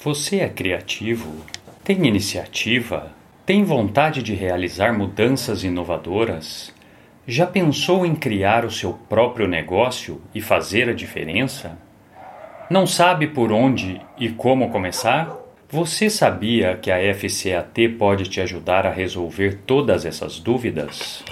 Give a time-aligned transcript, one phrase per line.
[0.00, 1.44] Você é criativo?
[1.82, 3.10] Tem iniciativa?
[3.44, 6.72] Tem vontade de realizar mudanças inovadoras?
[7.26, 11.76] Já pensou em criar o seu próprio negócio e fazer a diferença?
[12.70, 15.36] Não sabe por onde e como começar?
[15.68, 21.24] Você sabia que a FCAT pode te ajudar a resolver todas essas dúvidas?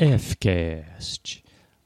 [0.00, 1.41] FCast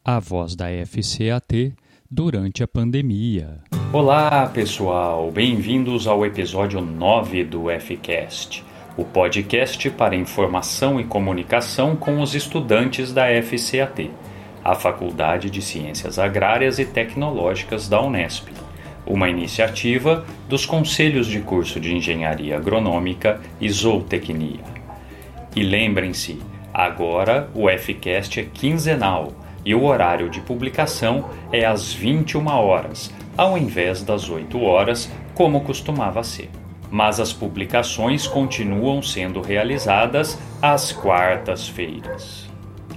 [0.09, 1.75] a voz da FCAT
[2.09, 3.59] durante a pandemia.
[3.93, 5.33] Olá, pessoal!
[5.33, 8.65] Bem-vindos ao episódio 9 do FCast,
[8.97, 14.09] o podcast para informação e comunicação com os estudantes da FCAT,
[14.63, 18.51] a Faculdade de Ciências Agrárias e Tecnológicas da Unesp,
[19.05, 24.63] uma iniciativa dos Conselhos de Curso de Engenharia Agronômica e Zootecnia.
[25.57, 26.39] E lembrem-se,
[26.73, 29.33] agora o FCast é quinzenal
[29.67, 35.63] e o horário de publicação é às 21 horas, ao invés das 8 horas, como
[35.63, 36.49] costumava ser.
[36.89, 42.49] Mas as publicações continuam sendo realizadas às quartas-feiras.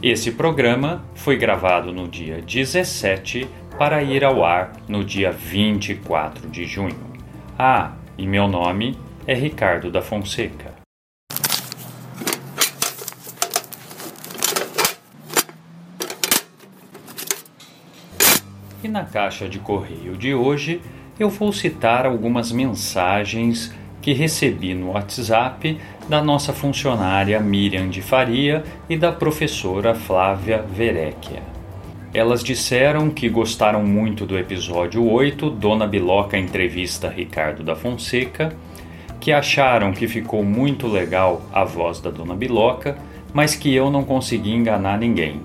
[0.02, 6.66] Esse programa foi gravado no dia 17 para ir ao ar no dia 24 de
[6.66, 7.10] junho.
[7.58, 10.79] Ah, e meu nome é Ricardo da Fonseca.
[18.82, 20.82] E na caixa de correio de hoje
[21.20, 25.78] eu vou citar algumas mensagens que recebi no WhatsApp
[26.08, 31.44] da nossa funcionária Miriam de Faria e da professora Flávia Verecchia.
[32.14, 38.56] Elas disseram que gostaram muito do episódio 8, Dona Biloca entrevista Ricardo da Fonseca,
[39.20, 42.98] que acharam que ficou muito legal a voz da Dona Biloca,
[43.34, 45.42] mas que eu não consegui enganar ninguém.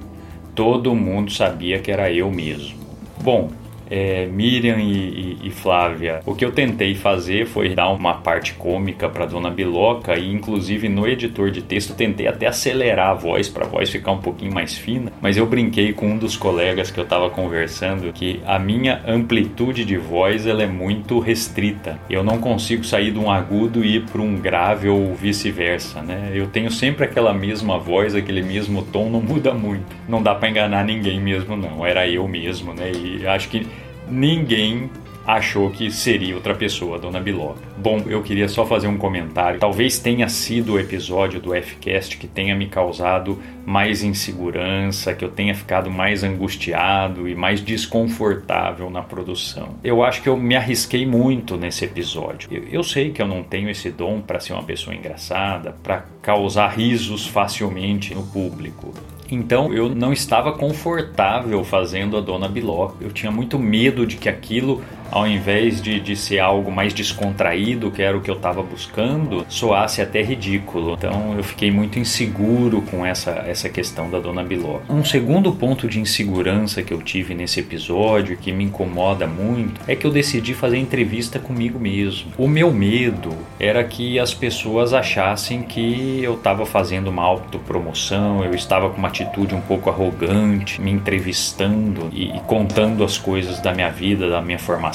[0.54, 2.83] Todo mundo sabia que era eu mesmo.
[3.22, 3.52] Bom,
[3.94, 8.52] é, Miriam e, e, e, Flávia, o que eu tentei fazer foi dar uma parte
[8.54, 13.48] cômica para Dona Biloca e inclusive no editor de texto tentei até acelerar a voz
[13.48, 16.90] para a voz ficar um pouquinho mais fina, mas eu brinquei com um dos colegas
[16.90, 22.00] que eu estava conversando que a minha amplitude de voz ela é muito restrita.
[22.10, 26.32] Eu não consigo sair de um agudo e ir para um grave ou vice-versa, né?
[26.34, 29.84] Eu tenho sempre aquela mesma voz, aquele mesmo tom, não muda muito.
[30.08, 31.86] Não dá para enganar ninguém mesmo não.
[31.86, 32.90] Era eu mesmo, né?
[32.90, 33.66] E acho que
[34.08, 34.90] ninguém
[35.26, 37.62] achou que seria outra pessoa, Dona Biloca.
[37.78, 39.58] Bom, eu queria só fazer um comentário.
[39.58, 45.30] Talvez tenha sido o episódio do Fcast que tenha me causado mais insegurança, que eu
[45.30, 49.76] tenha ficado mais angustiado e mais desconfortável na produção.
[49.82, 52.48] Eu acho que eu me arrisquei muito nesse episódio.
[52.52, 56.04] Eu, eu sei que eu não tenho esse dom para ser uma pessoa engraçada, para
[56.20, 58.92] causar risos facilmente no público.
[59.30, 62.96] Então eu não estava confortável fazendo a Dona Biloca.
[63.00, 67.90] Eu tinha muito medo de que aquilo ao invés de, de ser algo mais descontraído,
[67.90, 70.94] que era o que eu estava buscando, soasse até ridículo.
[70.94, 74.80] Então eu fiquei muito inseguro com essa, essa questão da Dona Biló.
[74.88, 79.94] Um segundo ponto de insegurança que eu tive nesse episódio, que me incomoda muito, é
[79.94, 82.32] que eu decidi fazer entrevista comigo mesmo.
[82.36, 88.54] O meu medo era que as pessoas achassem que eu estava fazendo uma autopromoção, eu
[88.54, 93.72] estava com uma atitude um pouco arrogante, me entrevistando e, e contando as coisas da
[93.72, 94.93] minha vida, da minha formação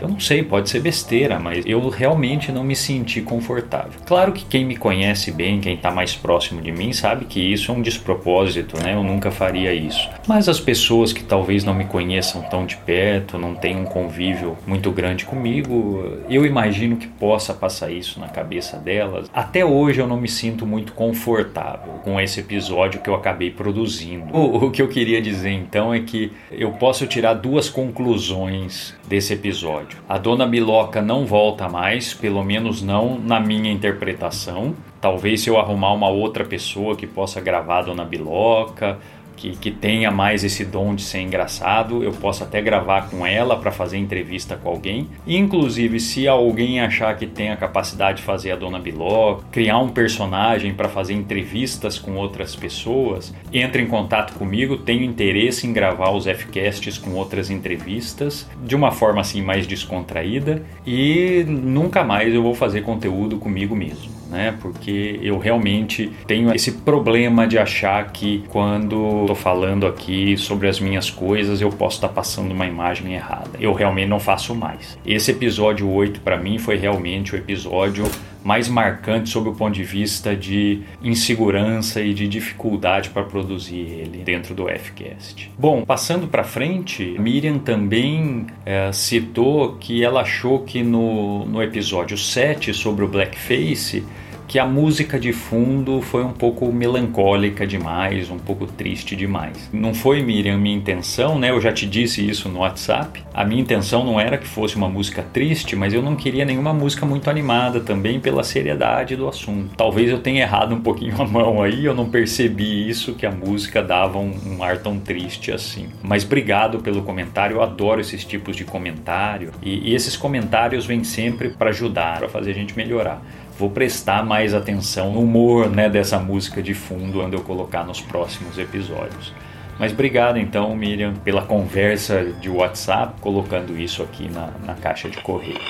[0.00, 4.00] eu não sei, pode ser besteira, mas eu realmente não me senti confortável.
[4.06, 7.70] Claro que quem me conhece bem, quem está mais próximo de mim, sabe que isso
[7.70, 8.94] é um despropósito, né?
[8.94, 10.08] Eu nunca faria isso.
[10.26, 14.56] Mas as pessoas que talvez não me conheçam tão de perto, não tenham um convívio
[14.66, 19.30] muito grande comigo, eu imagino que possa passar isso na cabeça delas.
[19.32, 24.26] Até hoje eu não me sinto muito confortável com esse episódio que eu acabei produzindo.
[24.36, 29.32] O, o que eu queria dizer então é que eu posso tirar duas conclusões desse
[29.32, 29.98] episódio.
[30.06, 34.74] A dona Biloca não volta mais, pelo menos não na minha interpretação.
[35.00, 38.98] Talvez se eu arrumar uma outra pessoa que possa gravar a dona Biloca,
[39.36, 43.56] que, que tenha mais esse dom de ser engraçado, eu posso até gravar com ela
[43.56, 45.08] para fazer entrevista com alguém.
[45.26, 49.88] Inclusive, se alguém achar que tem a capacidade de fazer a Dona Biló, criar um
[49.88, 54.78] personagem para fazer entrevistas com outras pessoas, entre em contato comigo.
[54.78, 60.62] Tenho interesse em gravar os Fcasts com outras entrevistas de uma forma assim mais descontraída
[60.86, 64.54] e nunca mais eu vou fazer conteúdo comigo mesmo né?
[64.60, 70.80] Porque eu realmente tenho esse problema de achar que quando estou falando aqui sobre as
[70.80, 73.50] minhas coisas eu posso estar tá passando uma imagem errada.
[73.60, 74.98] Eu realmente não faço mais.
[75.04, 78.04] Esse episódio 8 para mim foi realmente o episódio
[78.46, 84.18] mais marcantes sob o ponto de vista de insegurança e de dificuldade para produzir ele
[84.18, 85.50] dentro do Fcast.
[85.58, 92.16] Bom, passando para frente, Miriam também é, citou que ela achou que no, no episódio
[92.16, 94.04] 7 sobre o blackface
[94.46, 99.68] que a música de fundo foi um pouco melancólica demais, um pouco triste demais.
[99.72, 101.50] Não foi, Miriam, minha intenção, né?
[101.50, 103.24] Eu já te disse isso no WhatsApp.
[103.34, 106.72] A minha intenção não era que fosse uma música triste, mas eu não queria nenhuma
[106.72, 109.74] música muito animada também pela seriedade do assunto.
[109.76, 113.30] Talvez eu tenha errado um pouquinho a mão aí, eu não percebi isso, que a
[113.30, 115.88] música dava um, um ar tão triste assim.
[116.02, 121.02] Mas obrigado pelo comentário, eu adoro esses tipos de comentário e, e esses comentários vêm
[121.02, 123.22] sempre para ajudar, para fazer a gente melhorar
[123.58, 128.00] vou prestar mais atenção no humor né, dessa música de fundo quando eu colocar nos
[128.00, 129.32] próximos episódios.
[129.78, 135.18] Mas obrigado então, Miriam, pela conversa de WhatsApp, colocando isso aqui na, na caixa de
[135.18, 135.60] correio.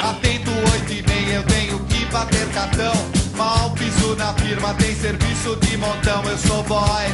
[0.00, 2.92] Atento 8 e meia, eu tenho que bater cartão.
[3.36, 6.22] Mal piso na firma, tem serviço de montão.
[6.24, 7.04] Eu sou boy.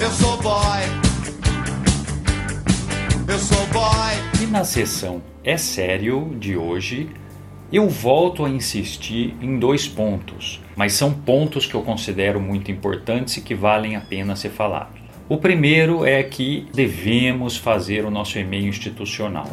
[0.00, 1.01] Eu sou boy.
[3.32, 4.42] Eu sou boy.
[4.42, 7.08] E na sessão É Sério de hoje,
[7.72, 13.38] eu volto a insistir em dois pontos, mas são pontos que eu considero muito importantes
[13.38, 15.00] e que valem a pena ser falados.
[15.30, 19.48] O primeiro é que devemos fazer o nosso e-mail institucional.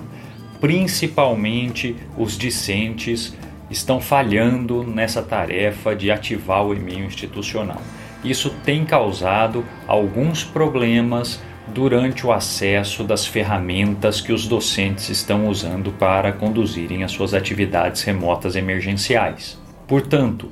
[0.60, 3.34] Principalmente os discentes
[3.72, 7.81] estão falhando nessa tarefa de ativar o e-mail institucional.
[8.26, 11.42] Isso tem causado alguns problemas
[11.74, 18.01] durante o acesso das ferramentas que os docentes estão usando para conduzirem as suas atividades
[18.01, 19.57] remotas emergenciais.
[19.88, 20.51] Portanto,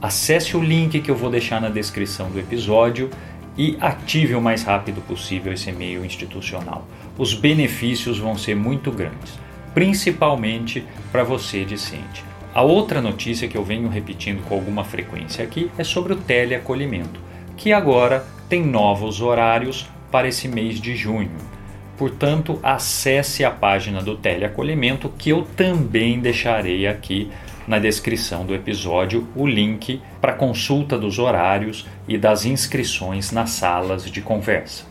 [0.00, 3.10] acesse o link que eu vou deixar na descrição do episódio
[3.56, 6.86] e ative o mais rápido possível esse e-mail institucional.
[7.18, 9.38] Os benefícios vão ser muito grandes,
[9.74, 12.24] principalmente para você discente.
[12.54, 17.20] A outra notícia que eu venho repetindo com alguma frequência aqui é sobre o teleacolhimento,
[17.56, 21.30] que agora tem novos horários para esse mês de junho.
[21.96, 27.30] Portanto, acesse a página do teleacolhimento que eu também deixarei aqui
[27.66, 34.10] na descrição do episódio o link para consulta dos horários e das inscrições nas salas
[34.10, 34.84] de conversa.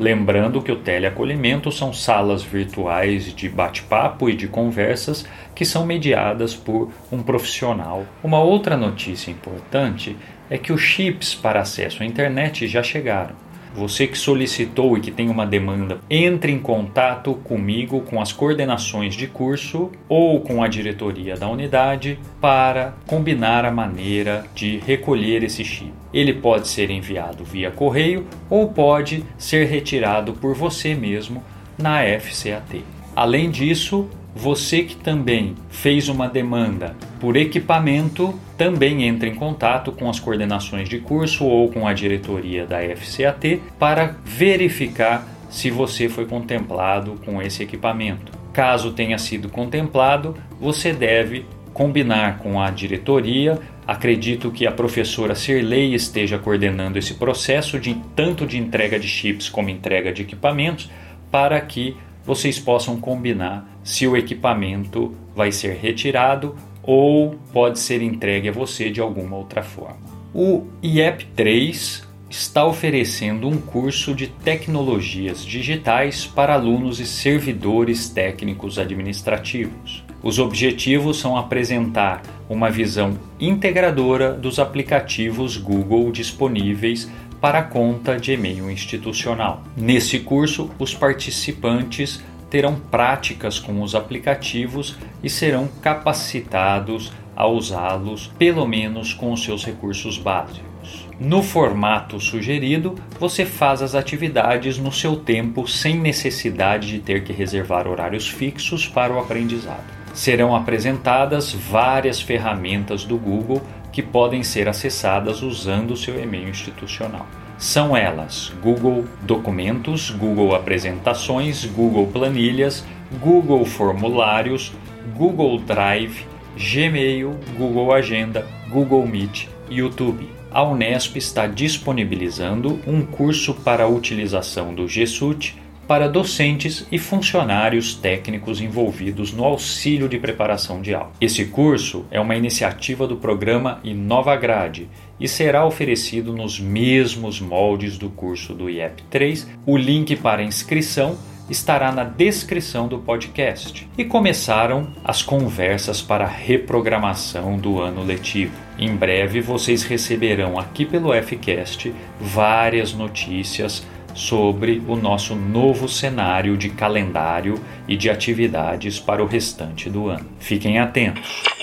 [0.00, 6.54] Lembrando que o teleacolhimento são salas virtuais de bate-papo e de conversas que são mediadas
[6.54, 8.04] por um profissional.
[8.22, 10.16] Uma outra notícia importante
[10.50, 13.51] é que os chips para acesso à internet já chegaram.
[13.74, 19.14] Você que solicitou e que tem uma demanda, entre em contato comigo, com as coordenações
[19.14, 25.64] de curso ou com a diretoria da unidade para combinar a maneira de recolher esse
[25.64, 25.92] chip.
[26.12, 31.42] Ele pode ser enviado via correio ou pode ser retirado por você mesmo
[31.78, 32.84] na FCAT.
[33.16, 40.08] Além disso, você que também fez uma demanda por equipamento, também entre em contato com
[40.08, 46.24] as coordenações de curso ou com a diretoria da FCAT para verificar se você foi
[46.24, 48.32] contemplado com esse equipamento.
[48.52, 53.58] Caso tenha sido contemplado, você deve combinar com a diretoria.
[53.86, 59.48] Acredito que a professora Sirley esteja coordenando esse processo de tanto de entrega de chips
[59.48, 60.90] como entrega de equipamentos
[61.30, 68.48] para que vocês possam combinar se o equipamento vai ser retirado ou pode ser entregue
[68.48, 70.00] a você de alguma outra forma.
[70.34, 78.78] O IEP 3 está oferecendo um curso de tecnologias digitais para alunos e servidores técnicos
[78.78, 80.02] administrativos.
[80.22, 88.32] Os objetivos são apresentar uma visão integradora dos aplicativos Google disponíveis para a conta de
[88.32, 89.64] e-mail institucional.
[89.76, 98.66] Nesse curso, os participantes terão práticas com os aplicativos e serão capacitados a usá-los, pelo
[98.66, 101.08] menos com os seus recursos básicos.
[101.18, 107.32] No formato sugerido, você faz as atividades no seu tempo sem necessidade de ter que
[107.32, 109.90] reservar horários fixos para o aprendizado.
[110.12, 117.26] Serão apresentadas várias ferramentas do Google que podem ser acessadas usando o seu e-mail institucional.
[117.58, 122.84] São elas Google Documentos, Google Apresentações, Google Planilhas,
[123.20, 124.72] Google Formulários,
[125.16, 130.28] Google Drive, Gmail, Google Agenda, Google Meet YouTube.
[130.50, 136.98] A Unesp está disponibilizando um curso para a utilização do G Suite para docentes e
[136.98, 141.12] funcionários técnicos envolvidos no auxílio de preparação de aula.
[141.20, 144.88] Esse curso é uma iniciativa do programa Inova Grade
[145.22, 149.48] e será oferecido nos mesmos moldes do curso do IEP 3.
[149.64, 151.16] O link para inscrição
[151.48, 153.88] estará na descrição do podcast.
[153.96, 158.52] E começaram as conversas para reprogramação do ano letivo.
[158.76, 166.68] Em breve vocês receberão aqui pelo Fcast várias notícias sobre o nosso novo cenário de
[166.68, 170.26] calendário e de atividades para o restante do ano.
[170.40, 171.61] Fiquem atentos.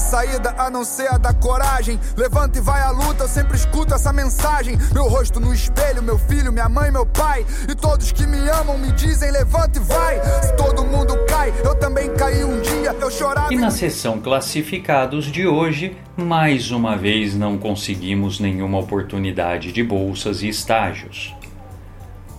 [0.00, 2.00] Outra saída a não ser a da coragem.
[2.16, 4.76] Levanta e vai à luta, eu sempre escuto essa mensagem.
[4.92, 7.44] Meu rosto no espelho, meu filho, minha mãe, meu pai.
[7.68, 10.20] E todos que me amam me dizem: levanta e vai.
[10.42, 13.52] Se todo mundo cai, eu também caí um dia, eu chorava.
[13.52, 20.42] E na sessão classificados de hoje, mais uma vez não conseguimos nenhuma oportunidade de bolsas
[20.42, 21.34] e estágios.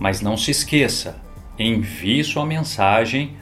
[0.00, 1.16] Mas não se esqueça,
[1.58, 3.36] envie sua mensagem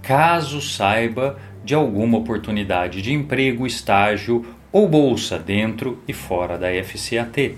[0.00, 7.56] caso saiba de alguma oportunidade de emprego, estágio ou bolsa dentro e fora da FCAT.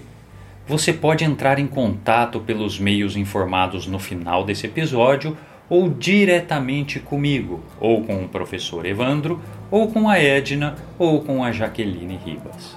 [0.67, 5.37] Você pode entrar em contato pelos meios informados no final desse episódio
[5.69, 11.51] ou diretamente comigo, ou com o professor Evandro, ou com a Edna, ou com a
[11.51, 12.77] Jaqueline Ribas.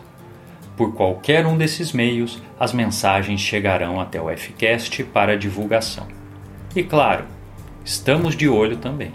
[0.76, 6.08] Por qualquer um desses meios, as mensagens chegarão até o Fcast para divulgação.
[6.76, 7.26] E claro,
[7.84, 9.12] estamos de olho também.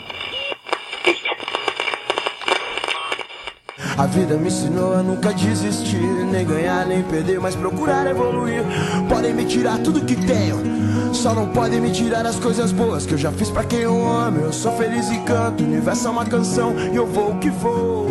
[3.96, 8.62] A vida me ensinou a nunca desistir, nem ganhar, nem perder, mas procurar evoluir.
[9.08, 13.14] Podem me tirar tudo que tenho, só não podem me tirar as coisas boas que
[13.14, 14.40] eu já fiz para quem eu amo.
[14.40, 18.08] Eu sou feliz e canto, o universo é uma canção e eu vou que vou.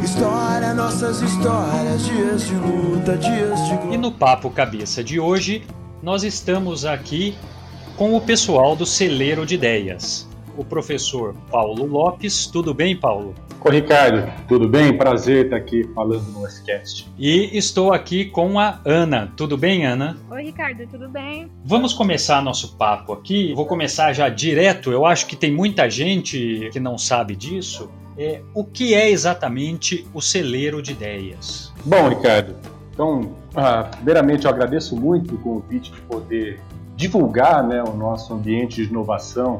[0.00, 5.66] História, nossas histórias, dias de luta, dias de E no Papo Cabeça de hoje,
[6.00, 7.36] nós estamos aqui
[7.96, 10.29] com o pessoal do Celeiro de Ideias.
[10.56, 12.46] O professor Paulo Lopes.
[12.46, 13.34] Tudo bem, Paulo?
[13.62, 14.96] Oi, Ricardo, tudo bem?
[14.96, 17.06] Prazer estar aqui falando no Westcast.
[17.18, 19.32] E estou aqui com a Ana.
[19.36, 20.16] Tudo bem, Ana?
[20.30, 21.50] Oi, Ricardo, tudo bem?
[21.64, 23.52] Vamos começar nosso papo aqui.
[23.54, 24.90] Vou começar já direto.
[24.90, 27.90] Eu acho que tem muita gente que não sabe disso.
[28.16, 31.72] É, o que é exatamente o celeiro de ideias?
[31.84, 32.56] Bom, Ricardo,
[32.92, 36.60] então, ah, primeiramente eu agradeço muito o convite de poder
[36.96, 39.56] divulgar né, o nosso ambiente de inovação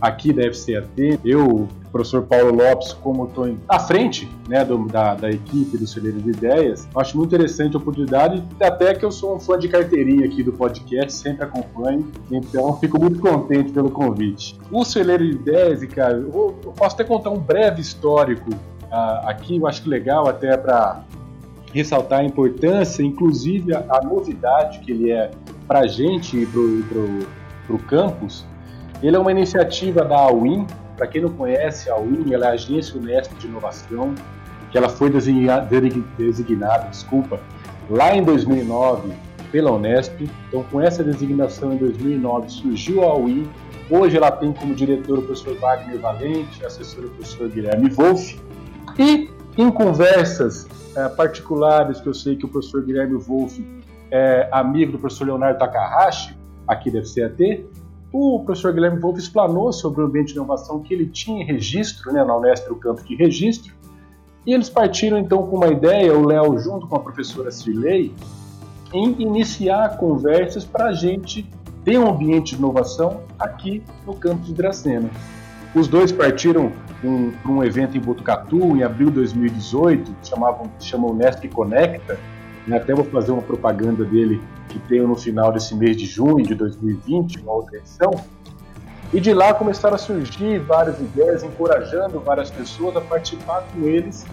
[0.00, 1.20] aqui da FCAT.
[1.24, 6.20] Eu, professor Paulo Lopes, como estou à frente né, do, da, da, equipe do Celeiro
[6.20, 10.26] de Ideias, acho muito interessante a oportunidade, até que eu sou um fã de carteirinha
[10.26, 14.58] aqui do podcast, sempre acompanho, então fico muito contente pelo convite.
[14.70, 19.56] O Celeiro de Ideias, cara, eu, eu posso até contar um breve histórico uh, aqui,
[19.56, 21.04] eu acho que legal até para
[21.72, 25.30] ressaltar a importância, inclusive a, a, novidade que ele é
[25.66, 28.46] para a gente e para o campus,
[29.02, 30.66] ele é uma iniciativa da AWIN.
[30.96, 34.14] Para quem não conhece, a AWIN ela é a Agência Unesp de Inovação,
[34.70, 37.40] que ela foi designada, desculpa,
[37.88, 39.12] lá em 2009
[39.52, 40.28] pela Unesp.
[40.48, 43.48] Então, com essa designação em 2009 surgiu a AWIN.
[43.90, 48.38] Hoje ela tem como diretor o professor Wagner Valente, assessor o professor Guilherme Wolff.
[48.98, 53.64] E em conversas é, particulares que eu sei que o professor Guilherme Wolff
[54.10, 56.36] é amigo do professor Leonardo Takahashi,
[56.66, 57.64] aqui da FCAT,
[58.12, 62.12] o professor Guilherme Wolff explanou sobre o ambiente de inovação que ele tinha em registro,
[62.12, 63.72] né, na Unesp, o campo de registro,
[64.46, 68.14] e eles partiram então com uma ideia, o Léo junto com a professora Cirlei,
[68.94, 71.46] em iniciar conversas para a gente
[71.84, 75.10] ter um ambiente de inovação aqui no campus de Dracena.
[75.74, 81.10] Os dois partiram para um, um, evento em Botucatu em abril de 2018, chamavam, chamam
[81.10, 82.18] Unesp Conecta?
[82.74, 86.54] Até vou fazer uma propaganda dele que tenho no final desse mês de junho de
[86.54, 88.10] 2020, uma outra edição.
[89.12, 94.26] E de lá começaram a surgir várias ideias, encorajando várias pessoas a participar com eles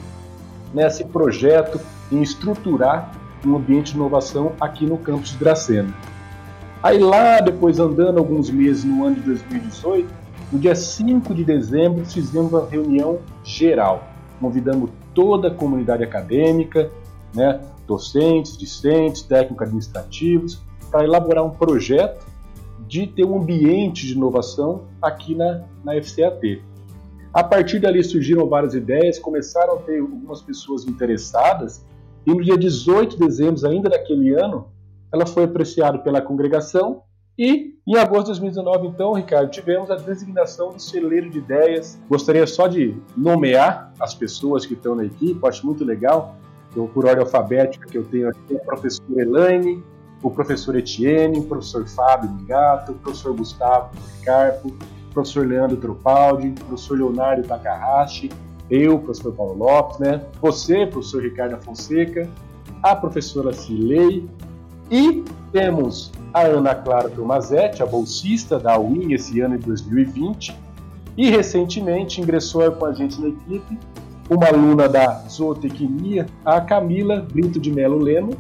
[0.74, 1.80] nesse projeto
[2.12, 3.12] em estruturar
[3.46, 5.94] um ambiente de inovação aqui no campus de Dracena.
[6.84, 10.14] Aí lá, depois andando alguns meses no ano de 2018,
[10.52, 14.08] no dia 5 de dezembro fizemos uma reunião geral.
[14.40, 16.92] Convidamos toda a comunidade acadêmica,
[17.34, 20.62] né, docentes, discentes, técnicos administrativos,
[20.92, 22.26] para elaborar um projeto
[22.88, 26.62] de ter um ambiente de inovação aqui na, na FCAT.
[27.34, 31.84] A partir dali surgiram várias ideias, começaram a ter algumas pessoas interessadas,
[32.26, 34.68] e no dia 18 de dezembro, ainda daquele ano,
[35.12, 37.04] ela foi apreciada pela congregação
[37.38, 42.00] e em agosto de 2019, então, Ricardo, tivemos a designação do celeiro de ideias.
[42.10, 46.36] Gostaria só de nomear as pessoas que estão na equipe, acho muito legal.
[46.76, 49.82] Então, por ordem alfabética que eu tenho aqui, a professora Elaine,
[50.22, 53.92] o professor Etienne, o professor Fábio Migato, o professor Gustavo
[54.26, 58.30] Carpo, o professor Leandro Tropaldi, o professor Leonardo Takahashi,
[58.70, 60.22] eu, professor Paulo Lopes, né?
[60.42, 62.30] Você, professor Ricardo Fonseca,
[62.84, 64.28] a professora Cilei
[64.92, 70.60] e temos a Ana Clara Tomazetti, a bolsista da UIN esse ano de 2020,
[71.16, 73.80] e recentemente ingressou com a gente na equipe
[74.30, 78.32] uma aluna da zootecnia, a Camila Brito de Melo Leno,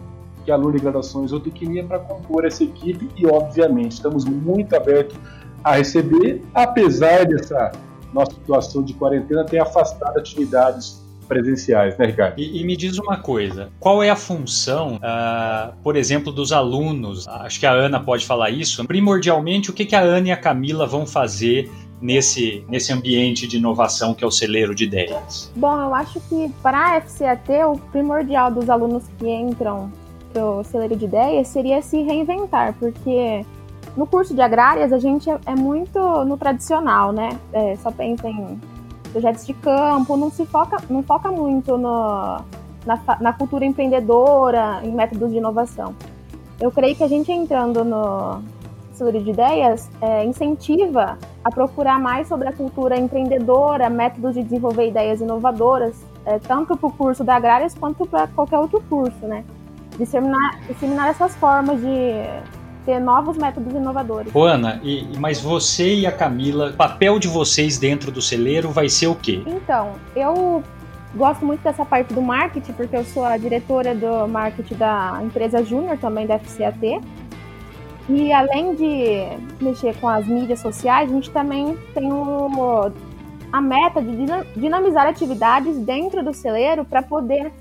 [0.44, 4.75] que é aluna de graduação em zootecnia, para compor essa equipe e, obviamente, estamos muito
[4.75, 5.18] abertos
[5.63, 7.72] a receber, apesar dessa
[8.13, 12.39] nossa situação de quarentena ter afastado atividades presenciais, né, Ricardo?
[12.39, 17.27] E, e, me diz uma coisa: qual é a função, uh, por exemplo, dos alunos?
[17.27, 18.86] Acho que a Ana pode falar isso.
[18.86, 21.70] Primordialmente, o que, que a Ana e a Camila vão fazer
[22.05, 25.51] nesse, nesse ambiente de inovação que é o celeiro de ideias?
[25.55, 29.91] Bom, eu acho que para a FCAT, o primordial dos alunos que entram
[30.31, 33.43] para o celeiro de ideias seria se reinventar, porque
[33.97, 37.39] no curso de agrárias a gente é, é muito no tradicional, né?
[37.51, 38.59] É, só pensa em
[39.12, 42.41] projetos de campo, não se foca, não foca muito no,
[42.85, 45.95] na, na cultura empreendedora, em métodos de inovação.
[46.59, 48.41] Eu creio que a gente entrando no
[48.96, 54.88] celeiro de ideias é, incentiva a procurar mais sobre a cultura empreendedora, métodos de desenvolver
[54.88, 59.44] ideias inovadoras, é, tanto para o curso da Agrárias quanto para qualquer outro curso, né?
[59.98, 61.88] Disseminar, disseminar essas formas de
[62.86, 64.34] ter novos métodos inovadores.
[64.36, 68.88] Ana, e, mas você e a Camila, o papel de vocês dentro do celeiro vai
[68.88, 69.42] ser o quê?
[69.46, 70.64] Então, eu
[71.16, 75.64] gosto muito dessa parte do marketing, porque eu sou a diretora do marketing da empresa
[75.64, 77.02] Júnior, também da FCAT.
[78.07, 82.91] E além de mexer com as mídias sociais, a gente também tem o,
[83.51, 84.15] a meta de
[84.55, 87.51] dinamizar atividades dentro do celeiro para poder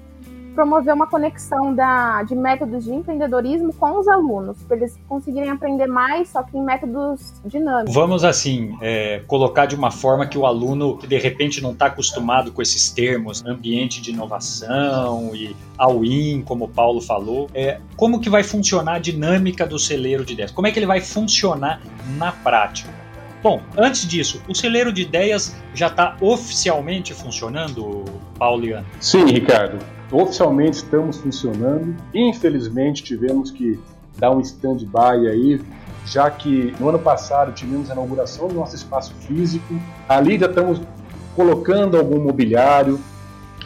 [0.54, 5.86] promover uma conexão da, de métodos de empreendedorismo com os alunos, para eles conseguirem aprender
[5.86, 7.94] mais, só que em métodos dinâmicos.
[7.94, 11.86] Vamos, assim, é, colocar de uma forma que o aluno, que de repente não está
[11.86, 18.20] acostumado com esses termos, ambiente de inovação e all-in, como o Paulo falou, é, como
[18.20, 20.50] que vai funcionar a dinâmica do celeiro de ideias?
[20.50, 21.82] Como é que ele vai funcionar
[22.16, 22.90] na prática?
[23.42, 28.04] Bom, antes disso, o celeiro de ideias já está oficialmente funcionando,
[28.38, 28.86] Paulo e Ana?
[29.00, 31.94] Sim, Ricardo oficialmente estamos funcionando.
[32.12, 33.78] Infelizmente tivemos que
[34.18, 35.60] dar um stand-by aí,
[36.06, 39.74] já que no ano passado tivemos a inauguração do nosso espaço físico.
[40.08, 40.80] Ali já estamos
[41.34, 43.00] colocando algum mobiliário,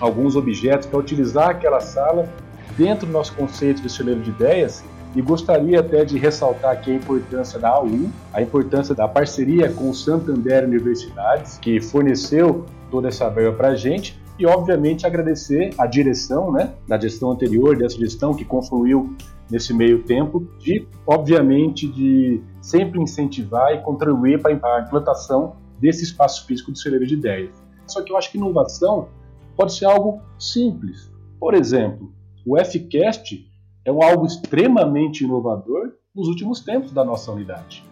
[0.01, 2.29] alguns objetos para utilizar aquela sala
[2.77, 4.85] dentro do nosso conceito de celeiro de ideias
[5.15, 9.91] e gostaria até de ressaltar aqui a importância da AU, a importância da parceria com
[9.91, 15.87] o Santander Universidades, que forneceu toda essa verba para a gente, e obviamente agradecer a
[15.87, 19.17] direção, né, da gestão anterior, dessa gestão que confluiu
[19.51, 26.47] nesse meio tempo, de obviamente de sempre incentivar e contribuir para a implantação desse espaço
[26.47, 27.51] físico do celeiro de ideias.
[27.87, 29.09] Só que eu acho que inovação
[29.57, 31.11] pode ser algo simples.
[31.41, 32.13] Por exemplo,
[32.47, 33.45] o FCast
[33.85, 37.85] é um algo extremamente inovador nos últimos tempos da nossa unidade.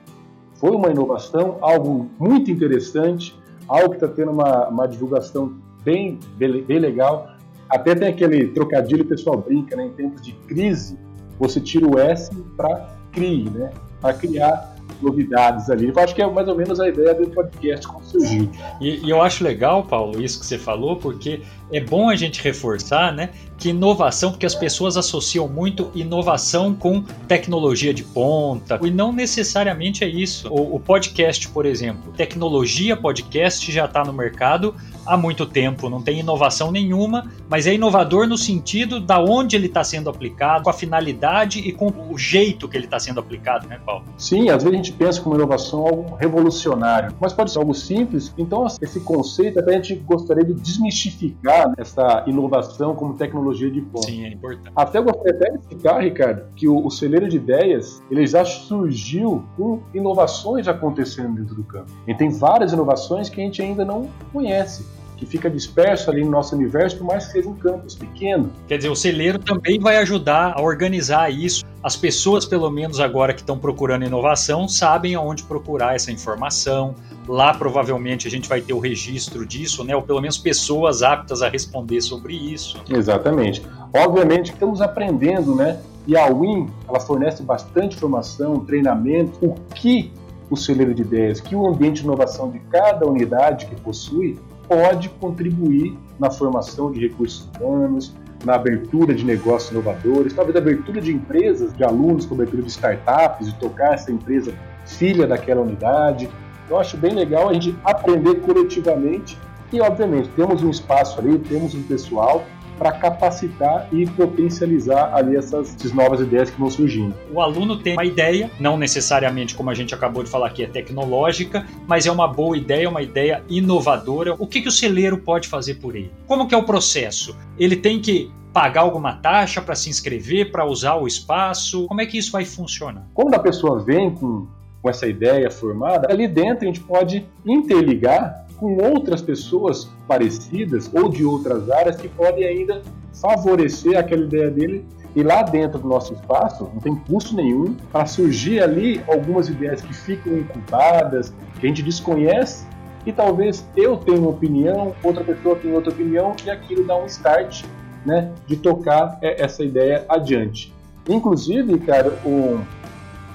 [0.55, 3.35] Foi uma inovação, algo muito interessante,
[3.67, 7.29] algo que está tendo uma, uma divulgação bem, bem legal.
[7.71, 9.87] Até tem aquele trocadilho que o pessoal brinca, né?
[9.87, 10.99] Em tempos de crise,
[11.39, 13.71] você tira o S para CRI, né?
[14.01, 15.89] Para criar novidades ali.
[15.89, 18.51] Eu acho que é mais ou menos a ideia do podcast como surgiu.
[18.81, 22.43] E, e, eu acho legal, Paulo, isso que você falou, porque é bom a gente
[22.43, 28.91] reforçar, né, que inovação, porque as pessoas associam muito inovação com tecnologia de ponta, e
[28.91, 30.49] não necessariamente é isso.
[30.49, 34.75] O, o podcast, por exemplo, tecnologia podcast já está no mercado
[35.07, 39.67] há muito tempo, não tem inovação nenhuma, mas é inovador no sentido da onde ele
[39.67, 43.67] está sendo aplicado, com a finalidade e com o jeito que ele está sendo aplicado,
[43.69, 44.05] né, Paulo?
[44.19, 48.35] Sim, às vezes a gente pensa como inovação algo revolucionário, mas pode ser algo simples.
[48.37, 54.07] Então, esse conceito até a gente gostaria de desmistificar essa inovação como tecnologia de ponta.
[54.07, 54.73] Sim, é importante.
[54.75, 59.45] Até gostaria até de explicar, Ricardo, que o, o celeiro de ideias ele já surgiu
[59.57, 61.91] com inovações acontecendo dentro do campo.
[62.07, 64.85] E tem várias inovações que a gente ainda não conhece
[65.17, 68.51] que fica disperso ali no nosso universo, por mais que seja um campus pequeno.
[68.69, 71.65] Quer dizer, o celeiro também vai ajudar a organizar isso.
[71.83, 76.95] As pessoas, pelo menos agora que estão procurando inovação, sabem aonde procurar essa informação.
[77.27, 79.97] Lá provavelmente a gente vai ter o registro disso, né?
[79.97, 82.81] Ou pelo menos pessoas aptas a responder sobre isso.
[82.89, 83.63] Exatamente.
[83.95, 85.81] Obviamente estamos aprendendo, né?
[86.07, 90.13] E a Win, ela fornece bastante informação, treinamento, o que
[90.49, 95.09] o celeiro de ideias, que o ambiente de inovação de cada unidade que possui pode
[95.09, 101.75] contribuir na formação de recursos humanos, na abertura de negócios inovadores, talvez abertura de empresas,
[101.75, 104.53] de alunos, cobertura de startups, de tocar essa empresa
[104.85, 106.29] filha daquela unidade.
[106.69, 109.39] Eu acho bem legal a gente aprender coletivamente
[109.73, 112.45] e, obviamente, temos um espaço ali, temos um pessoal
[112.79, 117.15] para capacitar e potencializar ali essas, essas, novas ideias que vão surgindo.
[117.33, 120.67] O aluno tem uma ideia, não necessariamente como a gente acabou de falar aqui, é
[120.67, 124.35] tecnológica, mas é uma boa ideia, uma ideia inovadora.
[124.39, 126.11] O que, que o celeiro pode fazer por ele?
[126.27, 127.37] Como que é o processo?
[127.59, 131.87] Ele tem que pagar alguma taxa para se inscrever, para usar o espaço?
[131.87, 133.07] Como é que isso vai funcionar?
[133.13, 134.47] Quando a pessoa vem com,
[134.81, 141.09] com essa ideia formada, ali dentro a gente pode interligar com outras pessoas parecidas ou
[141.09, 146.13] de outras áreas que podem ainda favorecer aquela ideia dele e lá dentro do nosso
[146.13, 151.69] espaço não tem custo nenhum para surgir ali algumas ideias que ficam incubadas, que a
[151.69, 152.67] gente desconhece
[153.07, 157.07] e talvez eu tenha uma opinião, outra pessoa tenha outra opinião e aquilo dá um
[157.07, 157.65] start,
[158.05, 160.75] né, de tocar essa ideia adiante.
[161.09, 162.61] Inclusive, cara, o,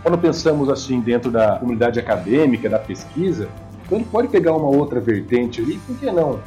[0.04, 3.48] quando pensamos assim dentro da comunidade acadêmica, da pesquisa,
[3.92, 6.40] então ele pode pegar uma outra vertente ali, por que não?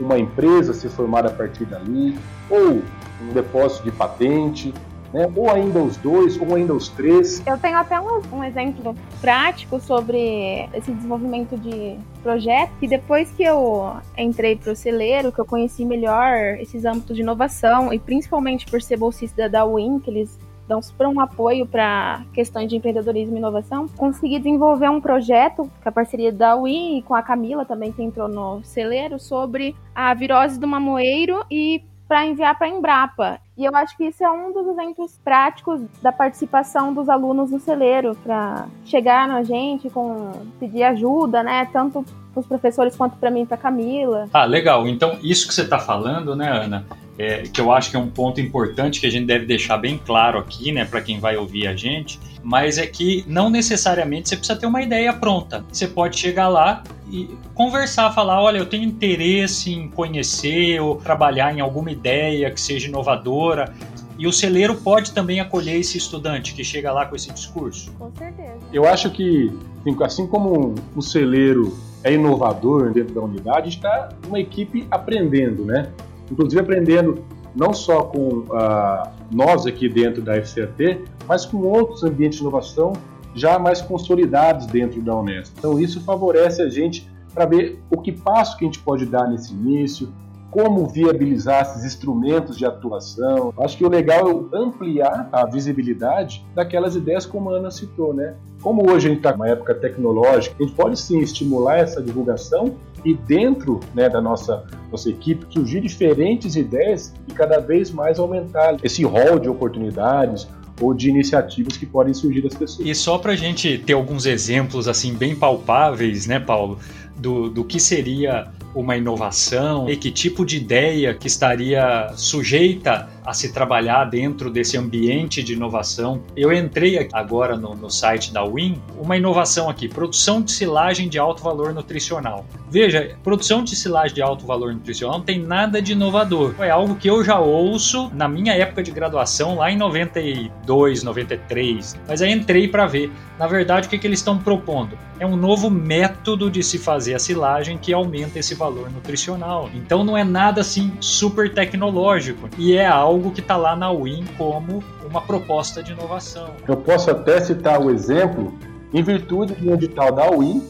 [0.00, 2.18] Uma empresa ser formada a partir dali,
[2.50, 2.82] ou
[3.22, 4.74] um depósito de patente,
[5.12, 5.30] né?
[5.36, 7.40] ou ainda os dois, ou ainda os três.
[7.46, 13.44] Eu tenho até um, um exemplo prático sobre esse desenvolvimento de projeto, que depois que
[13.44, 18.66] eu entrei para o celeiro, que eu conheci melhor esses âmbitos de inovação, e principalmente
[18.66, 20.36] por ser bolsista da UIN, que eles
[20.68, 25.88] dão super um apoio para questões de empreendedorismo e inovação, consegui desenvolver um projeto com
[25.88, 30.12] a parceria da UI e com a Camila também que entrou no celeiro sobre a
[30.12, 33.38] virose do mamoeiro e para enviar para a Embrapa.
[33.56, 37.60] E eu acho que isso é um dos exemplos práticos da participação dos alunos no
[37.60, 41.68] celeiro, para chegar na gente com pedir ajuda, né?
[41.70, 42.04] Tanto
[42.38, 44.28] os professores quanto para mim e para Camila.
[44.32, 44.86] Ah, legal.
[44.88, 46.86] Então, isso que você está falando, né, Ana,
[47.18, 49.98] é, que eu acho que é um ponto importante que a gente deve deixar bem
[49.98, 54.36] claro aqui, né, para quem vai ouvir a gente, mas é que não necessariamente você
[54.36, 55.64] precisa ter uma ideia pronta.
[55.70, 61.52] Você pode chegar lá e conversar, falar, olha, eu tenho interesse em conhecer ou trabalhar
[61.52, 63.74] em alguma ideia que seja inovadora.
[64.18, 67.92] E o celeiro pode também acolher esse estudante que chega lá com esse discurso.
[67.92, 68.58] Com certeza.
[68.72, 69.52] Eu acho que,
[70.00, 71.72] assim como o celeiro
[72.04, 75.90] é inovador dentro da unidade, está uma equipe aprendendo, né?
[76.30, 77.24] inclusive aprendendo
[77.54, 82.92] não só com uh, nós aqui dentro da FCAT, mas com outros ambientes de inovação
[83.34, 85.54] já mais consolidados dentro da Unesp.
[85.58, 89.28] Então isso favorece a gente para ver o que passo que a gente pode dar
[89.28, 90.08] nesse início,
[90.50, 93.52] como viabilizar esses instrumentos de atuação.
[93.58, 98.34] Acho que o legal é ampliar a visibilidade daquelas ideias como a Ana citou, né?
[98.62, 102.74] Como hoje a gente está numa época tecnológica, a gente pode sim estimular essa divulgação
[103.04, 108.76] e dentro né, da nossa, nossa equipe surgir diferentes ideias e cada vez mais aumentar
[108.82, 110.48] esse rol de oportunidades,
[110.80, 112.86] ou de iniciativas que podem surgir das pessoas.
[112.86, 116.78] E só para a gente ter alguns exemplos assim bem palpáveis, né, Paulo,
[117.16, 123.34] do, do que seria uma inovação e que tipo de ideia que estaria sujeita a
[123.34, 126.22] se trabalhar dentro desse ambiente de inovação.
[126.36, 131.18] Eu entrei agora no, no site da Win, uma inovação aqui, produção de silagem de
[131.18, 132.46] alto valor nutricional.
[132.70, 136.54] Veja, produção de silagem de alto valor nutricional não tem nada de inovador.
[136.60, 141.98] É algo que eu já ouço na minha época de graduação, lá em 92, 93.
[142.06, 143.10] Mas aí entrei para ver.
[143.38, 144.98] Na verdade, o que, que eles estão propondo?
[145.20, 149.68] É um novo método de se fazer a silagem que aumenta esse valor nutricional.
[149.74, 152.48] Então não é nada assim super tecnológico.
[152.56, 156.50] E é algo algo que está lá na Win como uma proposta de inovação.
[156.66, 158.52] Eu posso até citar o exemplo
[158.92, 160.62] em virtude de um edital da Win,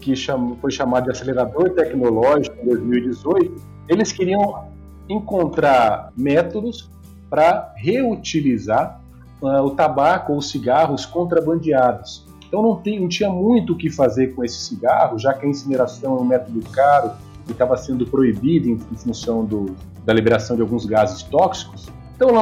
[0.00, 0.14] que
[0.60, 3.54] foi chamado de acelerador tecnológico em 2018.
[3.88, 4.66] Eles queriam
[5.08, 6.90] encontrar métodos
[7.28, 9.00] para reutilizar
[9.40, 12.26] uh, o tabaco ou cigarros contrabandeados.
[12.46, 15.48] Então não, tem, não tinha muito o que fazer com esse cigarro, já que a
[15.48, 17.10] incineração é um método caro
[17.48, 21.86] e estava sendo proibido em, função do, da liberação de alguns gases tóxicos.
[22.14, 22.36] Então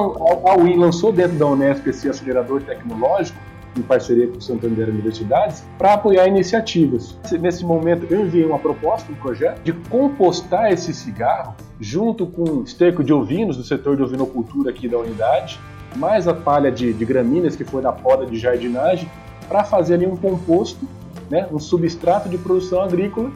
[0.46, 3.38] a UI lançou dentro da Unesp esse acelerador tecnológico
[3.76, 7.16] em parceria com o Santander Universidades, para apoiar iniciativas.
[7.40, 13.02] Nesse momento, eu enviei uma proposta, um projeto, de compostar esse cigarro junto com esterco
[13.02, 15.58] de ovinos do setor de ovinocultura aqui da unidade,
[15.96, 19.10] mais a palha de, de gramíneas que foi da poda de jardinagem,
[19.48, 20.86] para fazer ali um composto,
[21.30, 23.30] né, um substrato de produção agrícola.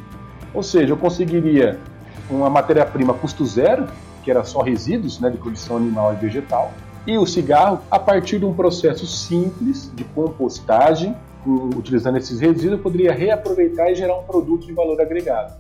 [0.54, 1.78] Ou seja, eu conseguiria
[2.30, 3.86] uma matéria-prima custo zero,
[4.22, 6.72] que era só resíduos né, de produção animal e vegetal,
[7.06, 13.12] e o cigarro a partir de um processo simples de compostagem, utilizando esses resíduos, poderia
[13.12, 15.54] reaproveitar e gerar um produto de valor agregado.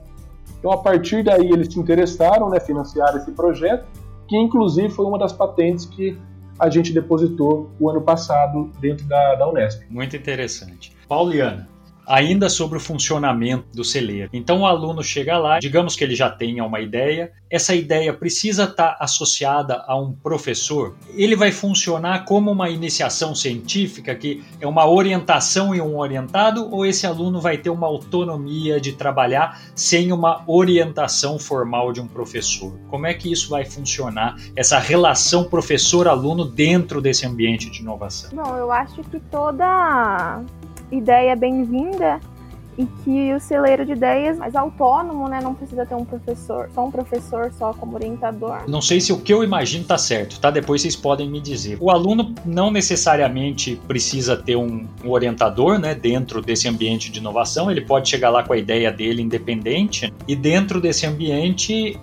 [0.58, 3.86] Então, a partir daí, eles se interessaram, né, financiaram esse projeto,
[4.28, 6.18] que inclusive foi uma das patentes que
[6.58, 9.84] a gente depositou o ano passado dentro da, da Unesp.
[9.88, 10.92] Muito interessante.
[11.08, 11.68] Pauliana,
[12.08, 14.30] ainda sobre o funcionamento do celeiro.
[14.32, 18.64] Então o aluno chega lá, digamos que ele já tenha uma ideia, essa ideia precisa
[18.64, 20.96] estar associada a um professor.
[21.14, 26.86] Ele vai funcionar como uma iniciação científica, que é uma orientação e um orientado, ou
[26.86, 32.72] esse aluno vai ter uma autonomia de trabalhar sem uma orientação formal de um professor?
[32.88, 38.30] Como é que isso vai funcionar, essa relação professor-aluno dentro desse ambiente de inovação?
[38.32, 40.42] Bom, eu acho que toda
[40.90, 42.20] ideia bem-vinda
[42.78, 45.40] e que o celeiro de ideias mais autônomo, né?
[45.42, 48.62] Não precisa ter um professor, só um professor só como orientador.
[48.68, 50.48] Não sei se o que eu imagino tá certo, tá?
[50.48, 51.76] Depois vocês podem me dizer.
[51.80, 55.92] O aluno não necessariamente precisa ter um, um orientador, né?
[55.92, 60.36] Dentro desse ambiente de inovação, ele pode chegar lá com a ideia dele independente e
[60.36, 61.98] dentro desse ambiente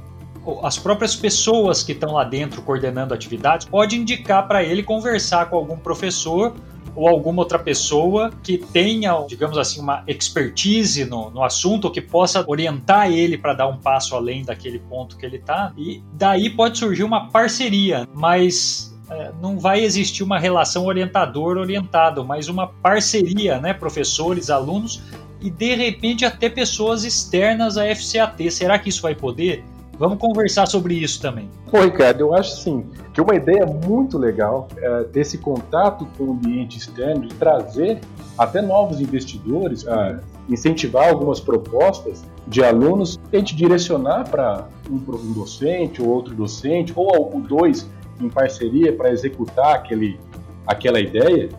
[0.62, 5.56] as próprias pessoas que estão lá dentro coordenando atividades pode indicar para ele conversar com
[5.56, 6.54] algum professor
[6.95, 12.01] ou alguma outra pessoa que tenha, digamos assim, uma expertise no, no assunto, ou que
[12.01, 15.73] possa orientar ele para dar um passo além daquele ponto que ele está.
[15.77, 22.47] E daí pode surgir uma parceria, mas é, não vai existir uma relação orientador-orientado, mas
[22.47, 25.01] uma parceria, né, professores, alunos
[25.41, 28.49] e de repente até pessoas externas à FCAT.
[28.49, 29.63] Será que isso vai poder?
[29.97, 31.49] Vamos conversar sobre isso também.
[31.71, 36.25] Pô, Ricardo, eu acho sim que uma ideia muito legal é ter esse contato com
[36.25, 38.01] o ambiente externo, trazer
[38.38, 46.01] até novos investidores, a incentivar algumas propostas de alunos, a gente direcionar para um, docente
[46.01, 50.19] ou outro docente, ou dois em parceria para executar aquele,
[50.67, 51.49] aquela ideia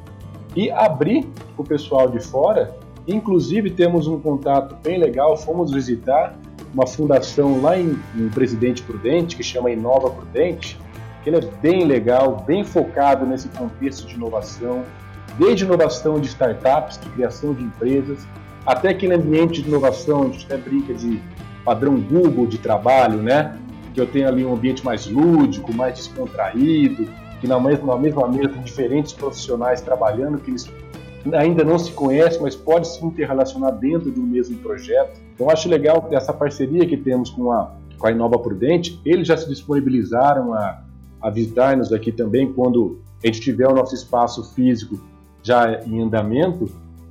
[0.55, 2.77] e abrir o pessoal de fora.
[3.09, 6.37] Inclusive, temos um contato bem legal, fomos visitar
[6.77, 10.79] uma fundação lá em, em Presidente Prudente, que chama Inova Prudente,
[11.25, 14.85] que ele é bem legal, bem focado nesse contexto de inovação,
[15.39, 18.27] desde inovação de startups, de criação de empresas,
[18.67, 21.19] até aquele ambiente de inovação, a gente até brinca de
[21.65, 23.57] padrão Google de trabalho, né?
[23.95, 27.09] Que eu tenho ali um ambiente mais lúdico, mais descontraído,
[27.41, 30.71] que na mesma, na mesma mesa tem diferentes profissionais trabalhando, que eles
[31.33, 35.26] ainda não se conhecem, mas podem se interrelacionar dentro de um mesmo projeto.
[35.37, 38.99] Então, acho legal essa parceria que temos com a, com a Inova Prudente.
[39.05, 40.83] Eles já se disponibilizaram a,
[41.21, 44.99] a visitar-nos aqui também quando a gente tiver o nosso espaço físico
[45.43, 46.71] já em andamento.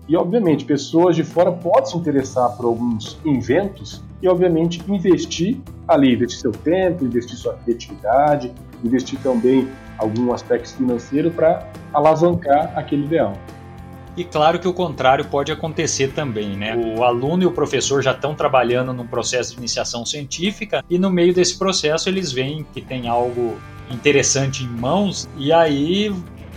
[0.10, 6.14] E, obviamente, pessoas de fora podem se interessar por alguns inventos e, obviamente, investir ali,
[6.14, 8.52] investir seu tempo, investir sua criatividade,
[8.84, 9.68] investir também
[10.00, 13.34] algum aspecto financeiro para alavancar aquele ideal.
[14.18, 16.76] E claro que o contrário pode acontecer também, né?
[16.76, 21.10] O aluno e o professor já estão trabalhando num processo de iniciação científica e no
[21.10, 23.58] meio desse processo eles veem que tem algo
[23.92, 26.14] interessante em mãos e aí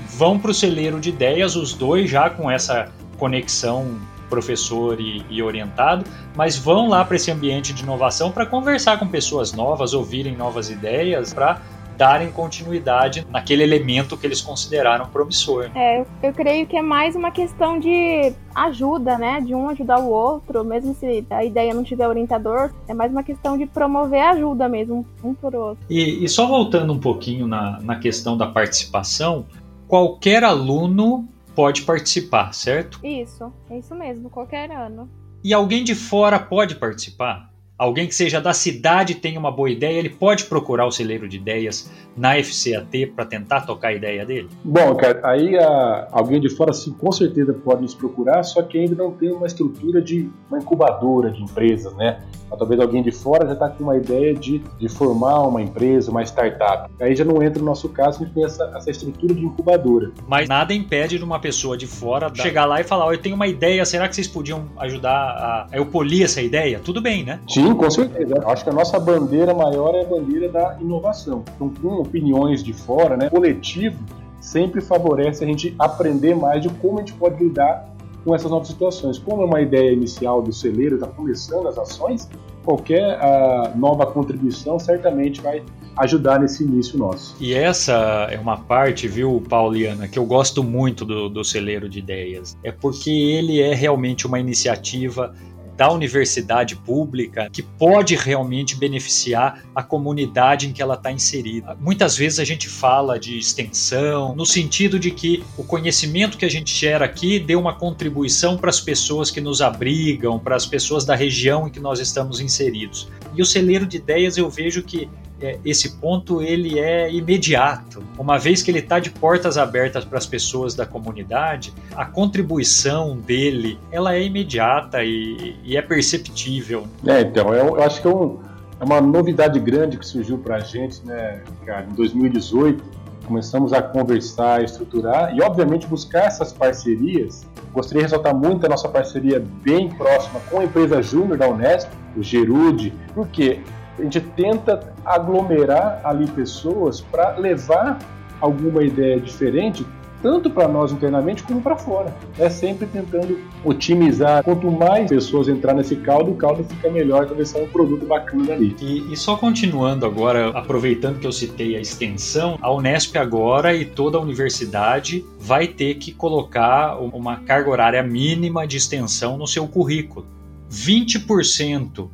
[0.08, 5.42] vão para o celeiro de ideias, os dois já com essa conexão professor e, e
[5.42, 6.04] orientado,
[6.36, 10.70] mas vão lá para esse ambiente de inovação para conversar com pessoas novas, ouvirem novas
[10.70, 11.60] ideias, para
[11.98, 15.68] darem continuidade naquele elemento que eles consideraram promissor.
[15.74, 19.40] É, eu creio que é mais uma questão de ajuda, né?
[19.40, 23.24] De um ajudar o outro, mesmo se a ideia não tiver orientador, é mais uma
[23.24, 25.84] questão de promover ajuda mesmo, um por outro.
[25.90, 29.46] E, e só voltando um pouquinho na, na questão da participação,
[29.88, 33.00] qualquer aluno pode participar, certo?
[33.04, 35.10] Isso, é isso mesmo, qualquer ano.
[35.42, 37.50] E alguém de fora pode participar?
[37.78, 41.36] Alguém que seja da cidade tenha uma boa ideia, ele pode procurar o celeiro de
[41.36, 44.48] ideias na FCAT para tentar tocar a ideia dele?
[44.64, 48.78] Bom, cara, aí a, alguém de fora sim, com certeza pode nos procurar, só que
[48.78, 52.20] ainda não tem uma estrutura de uma incubadora de empresas, né?
[52.56, 56.22] talvez alguém de fora já está com uma ideia de, de formar uma empresa, uma
[56.22, 56.90] startup.
[57.00, 60.12] Aí já não entra no nosso caso, a gente tem essa, essa estrutura de incubadora.
[60.26, 63.34] Mas nada impede de uma pessoa de fora chegar lá e falar: oh, eu tenho
[63.36, 66.80] uma ideia, será que vocês podiam ajudar a eu polir essa ideia?
[66.82, 67.40] Tudo bem, né?
[67.48, 68.42] Sim, com certeza.
[68.46, 71.44] Acho que a nossa bandeira maior é a bandeira da inovação.
[71.56, 73.98] Então, com opiniões de fora, né, coletivo,
[74.40, 77.88] sempre favorece a gente aprender mais de como a gente pode lidar
[78.24, 79.18] com essas novas situações.
[79.18, 82.28] Como é uma ideia inicial do celeiro, está começando as ações,
[82.64, 85.62] qualquer uh, nova contribuição certamente vai
[85.96, 87.36] ajudar nesse início nosso.
[87.40, 91.98] E essa é uma parte, viu, Pauliana, que eu gosto muito do, do celeiro de
[91.98, 92.56] ideias.
[92.62, 95.34] É porque ele é realmente uma iniciativa
[95.78, 101.76] da universidade pública que pode realmente beneficiar a comunidade em que ela está inserida.
[101.80, 106.50] Muitas vezes a gente fala de extensão no sentido de que o conhecimento que a
[106.50, 111.04] gente gera aqui dê uma contribuição para as pessoas que nos abrigam, para as pessoas
[111.04, 113.08] da região em que nós estamos inseridos.
[113.36, 115.08] E o celeiro de ideias eu vejo que
[115.40, 118.02] é, esse ponto ele é imediato.
[118.18, 123.16] Uma vez que ele está de portas abertas para as pessoas da comunidade, a contribuição
[123.16, 126.86] dele ela é imediata e, e é perceptível.
[127.06, 128.40] É, então, eu, eu acho que é, um,
[128.80, 132.98] é, uma novidade grande que surgiu para a gente, né, cara, em 2018
[133.28, 137.46] começamos a conversar, estruturar e, obviamente, buscar essas parcerias.
[137.74, 141.90] Gostaria de ressaltar muito a nossa parceria bem próxima com a empresa Júnior da Unesp,
[142.16, 143.60] o Gerude, porque
[143.98, 147.98] a gente tenta aglomerar ali pessoas para levar
[148.40, 149.84] alguma ideia diferente
[150.22, 152.14] tanto para nós internamente como para fora.
[152.38, 154.42] É sempre tentando otimizar.
[154.42, 158.46] Quanto mais pessoas entrar nesse caldo, o caldo fica melhor, vai ser um produto bacana
[158.46, 158.74] dali.
[158.80, 163.84] E, e, só continuando agora, aproveitando que eu citei a extensão, a Unesp agora e
[163.84, 169.66] toda a universidade vai ter que colocar uma carga horária mínima de extensão no seu
[169.66, 170.26] currículo.
[170.70, 172.08] 20%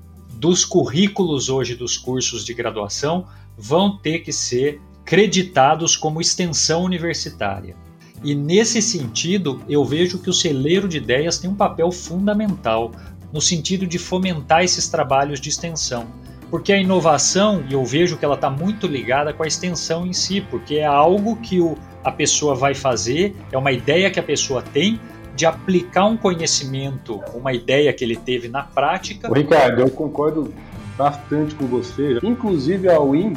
[0.45, 3.27] dos currículos hoje dos cursos de graduação
[3.57, 7.75] vão ter que ser creditados como extensão universitária.
[8.23, 12.93] E nesse sentido, eu vejo que o celeiro de ideias tem um papel fundamental
[13.33, 16.09] no sentido de fomentar esses trabalhos de extensão.
[16.51, 20.13] Porque a inovação, e eu vejo que ela está muito ligada com a extensão em
[20.13, 24.23] si, porque é algo que o, a pessoa vai fazer, é uma ideia que a
[24.23, 25.01] pessoa tem
[25.35, 29.29] de aplicar um conhecimento, uma ideia que ele teve na prática.
[29.33, 30.53] Ricardo, eu concordo
[30.97, 32.19] bastante com você.
[32.23, 33.35] Inclusive a UIN,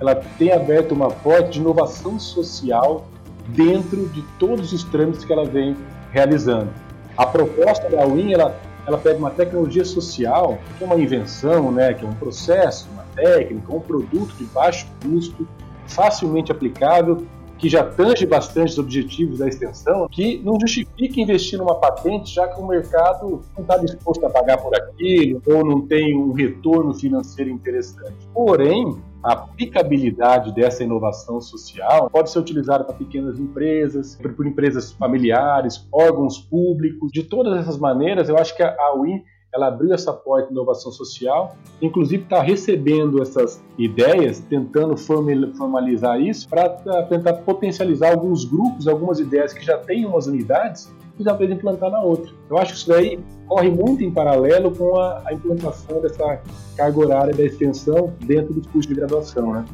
[0.00, 3.08] ela tem aberto uma porta de inovação social
[3.48, 5.76] dentro de todos os trâmites que ela vem
[6.12, 6.70] realizando.
[7.16, 11.94] A proposta da Win, ela, ela pega uma tecnologia social, que é uma invenção, né,
[11.94, 15.46] que é um processo, uma técnica, um produto de baixo custo,
[15.86, 17.26] facilmente aplicável,
[17.64, 22.46] que já tange bastante os objetivos da extensão, que não justifica investir numa patente, já
[22.46, 26.92] que o mercado não está disposto a pagar por aquilo, ou não tem um retorno
[26.92, 28.28] financeiro interessante.
[28.34, 35.88] Porém, a aplicabilidade dessa inovação social pode ser utilizada para pequenas empresas, por empresas familiares,
[35.90, 37.10] órgãos públicos.
[37.10, 39.22] De todas essas maneiras, eu acho que a Win
[39.54, 46.48] ela abriu essa porta de inovação social, inclusive está recebendo essas ideias, tentando formalizar isso
[46.48, 46.68] para
[47.08, 52.00] tentar potencializar alguns grupos, algumas ideias que já têm umas unidades e fez implantar na
[52.00, 52.32] outra.
[52.50, 56.42] Eu acho que isso daí corre muito em paralelo com a, a implantação dessa
[56.76, 59.64] carga horária da extensão dentro dos cursos de graduação, né?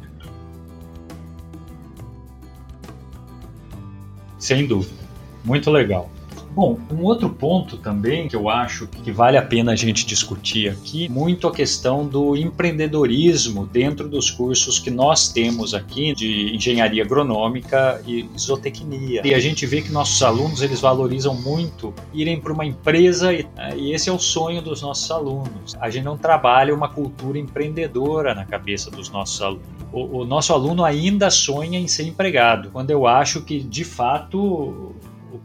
[4.37, 5.01] Sem dúvida.
[5.43, 6.10] Muito legal.
[6.53, 10.69] Bom, um outro ponto também que eu acho que vale a pena a gente discutir
[10.69, 17.03] aqui, muito a questão do empreendedorismo dentro dos cursos que nós temos aqui de engenharia
[17.03, 19.21] agronômica e zootecnia.
[19.23, 23.47] E a gente vê que nossos alunos eles valorizam muito irem para uma empresa e,
[23.77, 25.77] e esse é o sonho dos nossos alunos.
[25.79, 29.65] A gente não trabalha uma cultura empreendedora na cabeça dos nossos alunos.
[29.93, 34.93] O, o nosso aluno ainda sonha em ser empregado, quando eu acho que de fato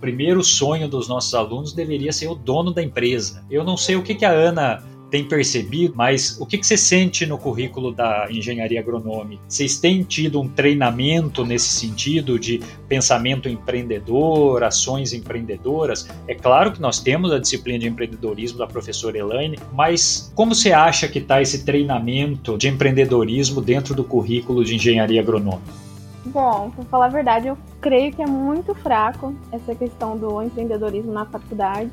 [0.01, 3.45] primeiro sonho dos nossos alunos deveria ser o dono da empresa.
[3.51, 6.77] Eu não sei o que, que a Ana tem percebido, mas o que, que você
[6.77, 9.43] sente no currículo da engenharia agronômica?
[9.49, 16.09] Vocês têm tido um treinamento nesse sentido de pensamento empreendedor, ações empreendedoras?
[16.27, 20.73] É claro que nós temos a disciplina de empreendedorismo da professora Elaine, mas como você
[20.73, 25.86] acha que está esse treinamento de empreendedorismo dentro do currículo de engenharia agronômica?
[26.27, 31.13] Bom, pra falar a verdade, eu creio que é muito fraco essa questão do empreendedorismo
[31.13, 31.93] na faculdade,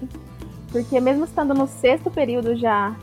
[0.72, 2.96] porque mesmo estando no sexto período já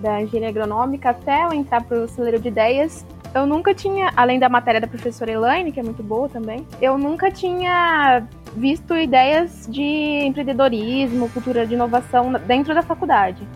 [0.00, 4.38] da engenharia agronômica, até eu entrar para o celeiro de ideias, eu nunca tinha, além
[4.38, 9.66] da matéria da professora Elaine, que é muito boa também, eu nunca tinha visto ideias
[9.68, 13.46] de empreendedorismo, cultura de inovação dentro da faculdade.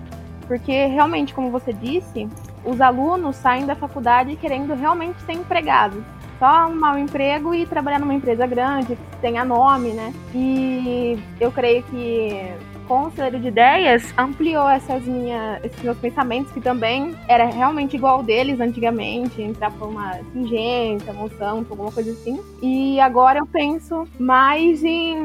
[0.46, 2.28] Porque realmente, como você disse,
[2.66, 6.04] os alunos saem da faculdade querendo realmente ser empregados
[6.44, 10.12] só um emprego e trabalhar numa empresa grande, que tenha nome, né?
[10.34, 12.52] E eu creio que
[12.86, 17.96] com o celeiro de ideias ampliou essas minhas, esses meus pensamentos, que também era realmente
[17.96, 22.38] igual deles antigamente, entrar por uma Singenta, Monsanto, alguma coisa assim.
[22.60, 25.16] E agora eu penso mais em,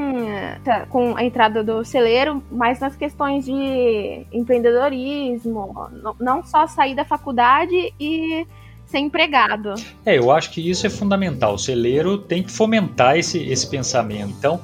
[0.87, 7.93] com a entrada do celeiro, mais nas questões de empreendedorismo, não só sair da faculdade
[7.99, 8.47] e
[8.89, 9.75] ser empregado.
[10.05, 11.53] É, eu acho que isso é fundamental.
[11.53, 14.33] O celeiro tem que fomentar esse, esse pensamento.
[14.37, 14.59] Então,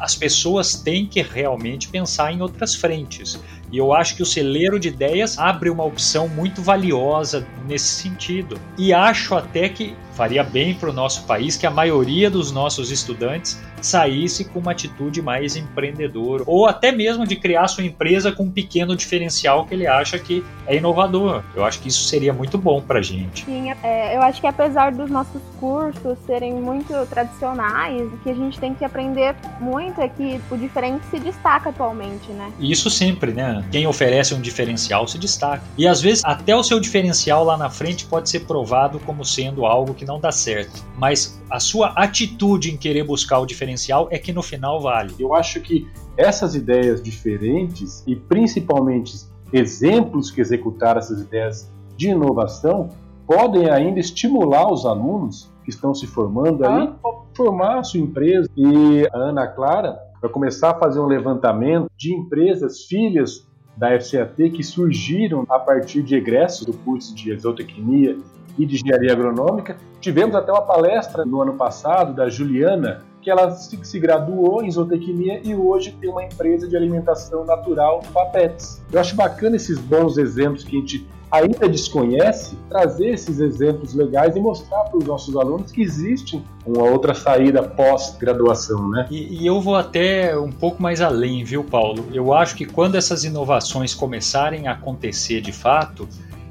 [0.00, 3.40] as pessoas têm que realmente pensar em outras frentes.
[3.70, 8.58] E eu acho que o celeiro de ideias abre uma opção muito valiosa nesse sentido.
[8.76, 12.90] E acho até que faria bem para o nosso país que a maioria dos nossos
[12.90, 18.44] estudantes saísse com uma atitude mais empreendedora, ou até mesmo de criar sua empresa com
[18.44, 21.42] um pequeno diferencial que ele acha que é inovador.
[21.54, 23.44] Eu acho que isso seria muito bom para a gente.
[23.44, 28.34] Sim, é, eu acho que apesar dos nossos cursos serem muito tradicionais, o que a
[28.34, 32.52] gente tem que aprender muito é que o diferente se destaca atualmente, né?
[32.58, 33.64] Isso sempre, né?
[33.70, 35.62] Quem oferece um diferencial se destaca.
[35.76, 39.66] E às vezes até o seu diferencial lá na frente pode ser provado como sendo
[39.66, 40.84] algo que não dá certo.
[40.96, 45.14] Mas a sua atitude em querer buscar o diferencial é que no final vale.
[45.18, 52.90] Eu acho que essas ideias diferentes e principalmente exemplos que executaram essas ideias de inovação
[53.26, 56.94] podem ainda estimular os alunos que estão se formando aí a
[57.34, 58.48] formar a sua empresa.
[58.56, 63.46] E a Ana Clara vai começar a fazer um levantamento de empresas filhas
[63.76, 68.18] da FCAT que surgiram a partir de egressos do curso de exotecnia
[68.58, 69.76] e de engenharia agronômica.
[70.00, 75.40] Tivemos até uma palestra no ano passado da Juliana, que ela se graduou em zootecnia
[75.44, 78.82] e hoje tem uma empresa de alimentação natural, Papetes.
[78.92, 84.34] Eu acho bacana esses bons exemplos que a gente ainda desconhece, trazer esses exemplos legais
[84.34, 89.06] e mostrar para os nossos alunos que existe uma outra saída pós-graduação, né?
[89.10, 92.06] E, e, eu vou até um pouco mais além, viu, Paulo?
[92.12, 96.08] Eu acho que quando essas inovações começarem a acontecer de fato,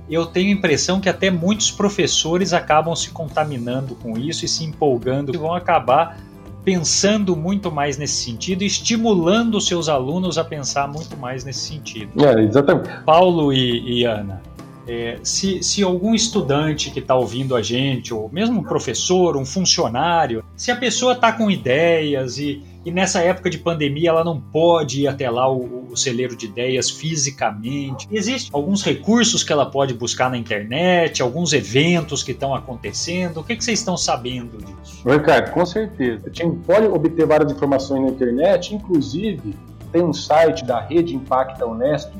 [0.09, 4.63] eu tenho a impressão que até muitos professores acabam se contaminando com isso e se
[4.63, 6.19] empolgando e vão acabar
[6.63, 12.25] pensando muito mais nesse sentido e estimulando seus alunos a pensar muito mais nesse sentido.
[12.25, 12.89] É, exatamente.
[13.05, 14.41] Paulo e, e Ana,
[14.87, 19.45] é, se, se algum estudante que está ouvindo a gente, ou mesmo um professor, um
[19.45, 24.39] funcionário, se a pessoa está com ideias e, e nessa época de pandemia ela não
[24.39, 28.07] pode ir até lá o, o celeiro de ideias fisicamente.
[28.09, 33.41] Existem alguns recursos que ela pode buscar na internet, alguns eventos que estão acontecendo.
[33.41, 35.01] O que, que vocês estão sabendo disso?
[35.05, 36.29] Ricardo, com certeza.
[36.29, 39.53] A gente pode obter várias informações na internet, inclusive
[39.91, 42.13] tem um site da Rede Impacta Unesp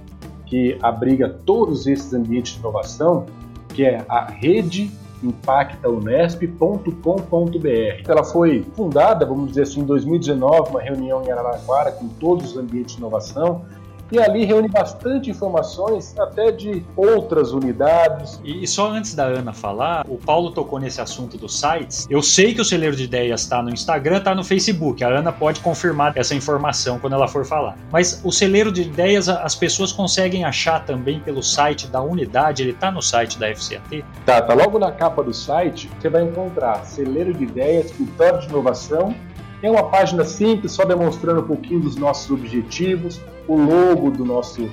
[0.48, 3.26] que abriga todos esses ambientes de inovação,
[3.74, 4.92] que é a rede
[5.24, 8.04] impactaunesp.com.br.
[8.08, 12.58] Ela foi fundada, vamos dizer assim, em 2019, uma reunião em Araraquara com todos os
[12.58, 13.66] ambientes de inovação,
[14.12, 18.40] e ali reúne bastante informações até de outras unidades.
[18.44, 22.08] E, e, só antes da Ana falar, o Paulo tocou nesse assunto dos sites.
[22.10, 25.04] Eu sei que o Celeiro de Ideias está no Instagram, está no Facebook.
[25.04, 27.78] A Ana pode confirmar essa informação quando ela for falar.
[27.92, 32.72] Mas o Celeiro de Ideias as pessoas conseguem achar também pelo site da unidade, ele
[32.72, 34.04] está no site da FCAT?
[34.26, 38.48] Tá, tá logo na capa do site, você vai encontrar Celeiro de Ideias, Escritório de
[38.48, 39.16] Inovação.
[39.62, 44.70] É uma página simples, só demonstrando um pouquinho dos nossos objetivos, o logo do nosso,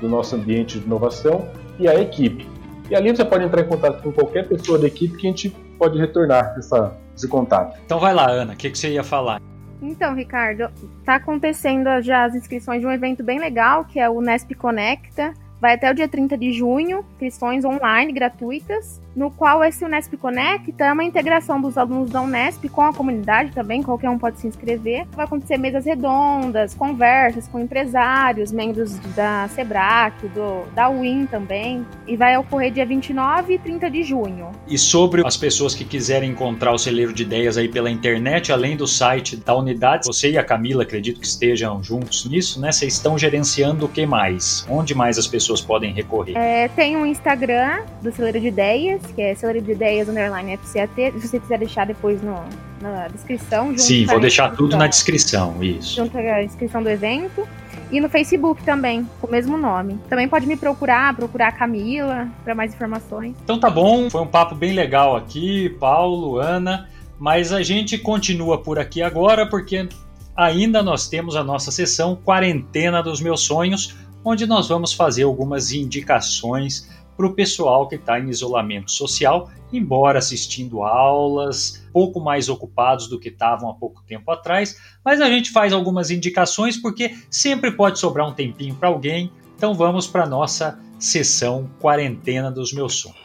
[0.00, 2.46] do nosso ambiente de inovação e a equipe.
[2.90, 5.50] E ali você pode entrar em contato com qualquer pessoa da equipe que a gente
[5.78, 7.78] pode retornar essa, esse contato.
[7.84, 9.40] Então vai lá, Ana, o que, que você ia falar?
[9.80, 10.70] Então, Ricardo,
[11.00, 15.32] está acontecendo já as inscrições de um evento bem legal, que é o Nesp Conecta.
[15.60, 20.84] Vai até o dia 30 de junho, inscrições online gratuitas no qual esse Unesp Conecta
[20.84, 24.46] é uma integração dos alunos da Unesp com a comunidade também, qualquer um pode se
[24.46, 25.06] inscrever.
[25.12, 32.14] Vai acontecer mesas redondas, conversas com empresários, membros da SEBRAC, do, da UIN também, e
[32.14, 34.50] vai ocorrer dia 29 e 30 de junho.
[34.68, 38.76] E sobre as pessoas que quiserem encontrar o celeiro de ideias aí pela internet, além
[38.76, 42.70] do site da unidade, você e a Camila acredito que estejam juntos nisso, né?
[42.70, 44.66] Vocês estão gerenciando o que mais?
[44.68, 46.36] Onde mais as pessoas podem recorrer?
[46.36, 51.12] É, tem um Instagram do celeiro de ideias, que é Celeiro de Ideias Underline FCAT.
[51.12, 52.44] Se você quiser deixar depois no,
[52.80, 53.68] na descrição.
[53.68, 55.96] Junto Sim, vou deixar tudo na descrição, isso.
[55.96, 57.46] Junto à inscrição do evento.
[57.90, 59.98] E no Facebook também, com o mesmo nome.
[60.08, 63.34] Também pode me procurar, procurar a Camila para mais informações.
[63.44, 66.88] Então tá bom, foi um papo bem legal aqui, Paulo, Ana.
[67.18, 69.88] Mas a gente continua por aqui agora porque
[70.36, 75.72] ainda nós temos a nossa sessão Quarentena dos Meus Sonhos, onde nós vamos fazer algumas
[75.72, 83.08] indicações para o pessoal que está em isolamento social, embora assistindo aulas, pouco mais ocupados
[83.08, 87.70] do que estavam há pouco tempo atrás, mas a gente faz algumas indicações porque sempre
[87.70, 89.32] pode sobrar um tempinho para alguém.
[89.56, 93.16] Então vamos para a nossa sessão Quarentena dos Meus Sonhos.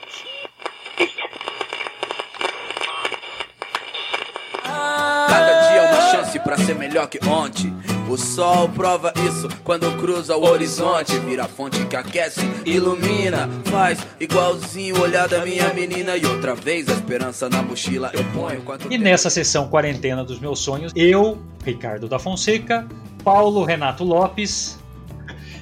[4.63, 7.73] Cada dia é uma chance para ser melhor que ontem.
[8.11, 11.17] O sol prova isso quando cruza o horizonte.
[11.19, 13.49] Vira a fonte que aquece, ilumina.
[13.63, 16.17] Faz igualzinho o olhar da minha menina.
[16.17, 18.61] E outra vez a esperança na mochila eu ponho.
[18.89, 22.85] E nessa sessão quarentena dos meus sonhos, eu, Ricardo da Fonseca,
[23.23, 24.77] Paulo Renato Lopes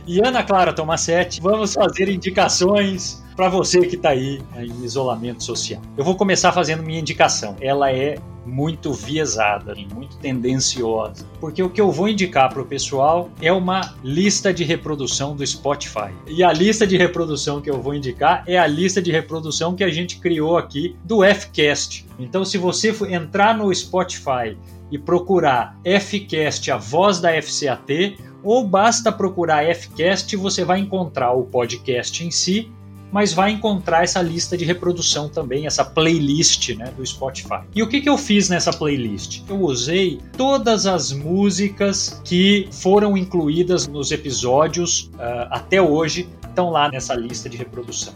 [0.07, 5.81] e Ana Clara Tomasetti vamos fazer indicações para você que está aí em isolamento social.
[5.95, 7.55] Eu vou começar fazendo minha indicação.
[7.61, 13.29] Ela é muito viesada, muito tendenciosa, porque o que eu vou indicar para o pessoal
[13.41, 16.11] é uma lista de reprodução do Spotify.
[16.27, 19.85] E a lista de reprodução que eu vou indicar é a lista de reprodução que
[19.85, 22.05] a gente criou aqui do Fcast.
[22.19, 24.57] Então, se você entrar no Spotify
[24.91, 31.43] e procurar Fcast, a voz da FCAT, ou basta procurar Fcast, você vai encontrar o
[31.43, 32.69] podcast em si,
[33.11, 37.61] mas vai encontrar essa lista de reprodução também, essa playlist né, do Spotify.
[37.75, 39.41] E o que, que eu fiz nessa playlist?
[39.47, 46.89] Eu usei todas as músicas que foram incluídas nos episódios uh, até hoje, estão lá
[46.89, 48.13] nessa lista de reprodução.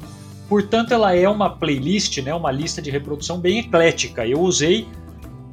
[0.49, 4.27] Portanto, ela é uma playlist, né, uma lista de reprodução bem eclética.
[4.27, 4.87] Eu usei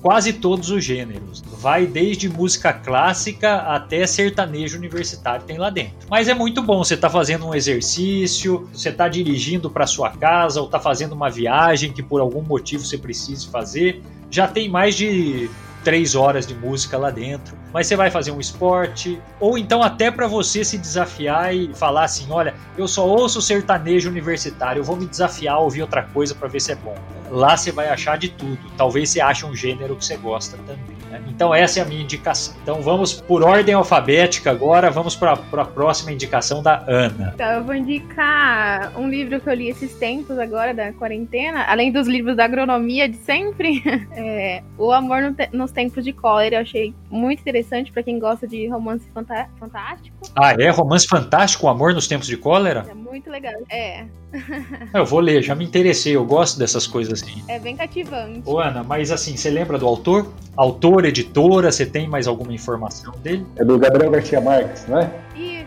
[0.02, 1.42] quase todos os gêneros.
[1.58, 6.08] Vai desde música clássica até sertanejo universitário tem lá dentro.
[6.08, 10.60] Mas é muito bom, você está fazendo um exercício, você está dirigindo para sua casa
[10.60, 14.02] ou está fazendo uma viagem que por algum motivo você precise fazer.
[14.30, 15.50] Já tem mais de
[15.84, 17.56] três horas de música lá dentro.
[17.72, 22.04] Mas você vai fazer um esporte, ou então até para você se desafiar e falar
[22.04, 26.34] assim: olha, eu só ouço sertanejo universitário, eu vou me desafiar a ouvir outra coisa
[26.34, 26.96] para ver se é bom.
[27.30, 28.58] Lá você vai achar de tudo.
[28.76, 30.99] Talvez você ache um gênero que você gosta também.
[31.10, 31.22] Né?
[31.28, 32.54] Então essa é a minha indicação.
[32.62, 37.32] Então vamos por ordem alfabética agora, vamos para a próxima indicação da Ana.
[37.34, 41.90] Então eu vou indicar um livro que eu li esses tempos agora da quarentena, além
[41.90, 43.82] dos livros da agronomia de sempre,
[44.12, 46.56] é, O Amor no nos Tempos de Cólera.
[46.56, 50.16] Eu achei muito interessante para quem gosta de romance fantástico.
[50.36, 50.70] Ah, é?
[50.70, 52.86] Romance fantástico, O Amor nos Tempos de Cólera?
[52.88, 53.54] É muito legal.
[53.70, 54.04] É.
[54.94, 57.42] Eu vou ler, já me interessei, eu gosto dessas coisas assim.
[57.48, 58.42] É bem cativante.
[58.44, 60.32] Ô Ana, mas assim, você lembra do autor?
[60.56, 63.46] Autor, editora, você tem mais alguma informação dele?
[63.56, 65.10] É do Gabriel Garcia Marques, não é?
[65.36, 65.66] Isso.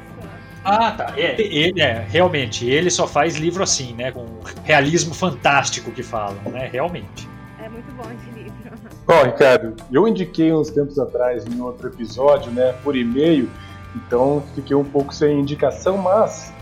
[0.63, 1.13] Ah, tá.
[1.17, 4.11] É, ele, é, realmente, ele só faz livro assim, né?
[4.11, 4.25] Com
[4.63, 6.69] realismo fantástico que falam, né?
[6.71, 7.27] Realmente.
[7.61, 8.53] É muito bom esse livro.
[9.05, 13.49] Bom, Ricardo, eu indiquei uns tempos atrás em outro episódio, né, por e-mail,
[13.95, 16.53] então fiquei um pouco sem indicação, mas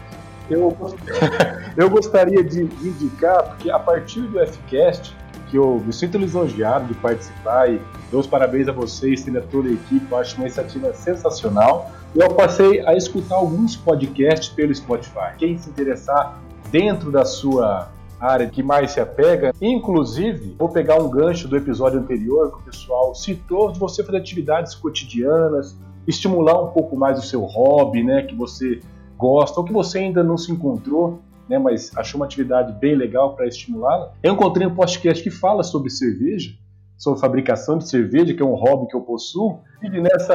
[0.54, 0.76] eu,
[1.78, 5.16] eu gostaria de indicar, porque a partir do Fcast,
[5.50, 9.42] que eu me sinto lisonjeado de participar e dou os parabéns a vocês, e a
[9.42, 11.92] toda a equipe, eu acho uma iniciativa sensacional.
[12.16, 15.36] Eu passei a escutar alguns podcasts pelo Spotify.
[15.38, 16.40] Quem se interessar
[16.72, 17.90] dentro da sua
[18.20, 22.62] área que mais se apega, inclusive, vou pegar um gancho do episódio anterior que o
[22.62, 25.76] pessoal citou de você fazer atividades cotidianas,
[26.08, 28.80] estimular um pouco mais o seu hobby, né, que você
[29.22, 33.36] gosta ou que você ainda não se encontrou, né, mas achou uma atividade bem legal
[33.36, 34.14] para estimulá-la.
[34.24, 36.52] Eu encontrei um podcast que fala sobre cerveja,
[36.98, 39.60] sobre fabricação de cerveja, que é um hobby que eu possuo.
[39.84, 40.34] E nessa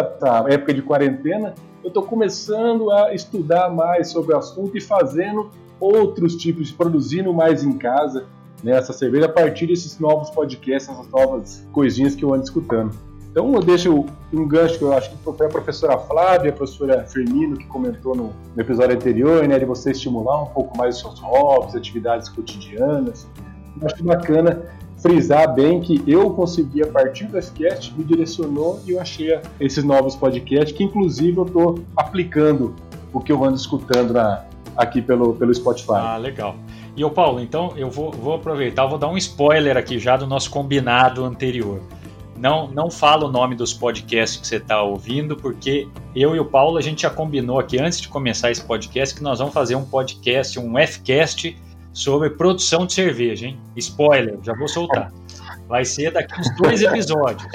[0.49, 6.37] época de quarentena, eu estou começando a estudar mais sobre o assunto e fazendo outros
[6.37, 8.26] tipos, produzindo mais em casa
[8.62, 12.97] né, essa cerveja a partir desses novos podcasts, essas novas coisinhas que eu ando escutando.
[13.37, 17.05] Então eu deixo um gancho que eu acho que foi a professora Flávia, a professora
[17.05, 21.03] Firmino, que comentou no, no episódio anterior, né, de você estimular um pouco mais os
[21.03, 23.28] seus hobbies, atividades cotidianas.
[23.78, 24.62] Eu acho bacana
[24.97, 29.84] frisar bem que eu consegui, a partir do podcast, me direcionou e eu achei esses
[29.84, 32.74] novos podcasts, que inclusive eu estou aplicando
[33.12, 35.93] o que eu ando escutando na, aqui pelo, pelo Spotify.
[35.93, 36.57] Ah, legal.
[36.97, 40.26] E o Paulo, então eu vou, vou aproveitar, vou dar um spoiler aqui já do
[40.26, 41.82] nosso combinado anterior.
[42.39, 46.45] Não, não fala o nome dos podcasts que você está ouvindo, porque eu e o
[46.45, 49.74] Paulo a gente já combinou aqui antes de começar esse podcast que nós vamos fazer
[49.74, 51.57] um podcast, um Fcast
[51.93, 53.59] sobre produção de cerveja, hein?
[53.76, 55.11] Spoiler, já vou soltar.
[55.66, 57.49] Vai ser daqui uns dois episódios.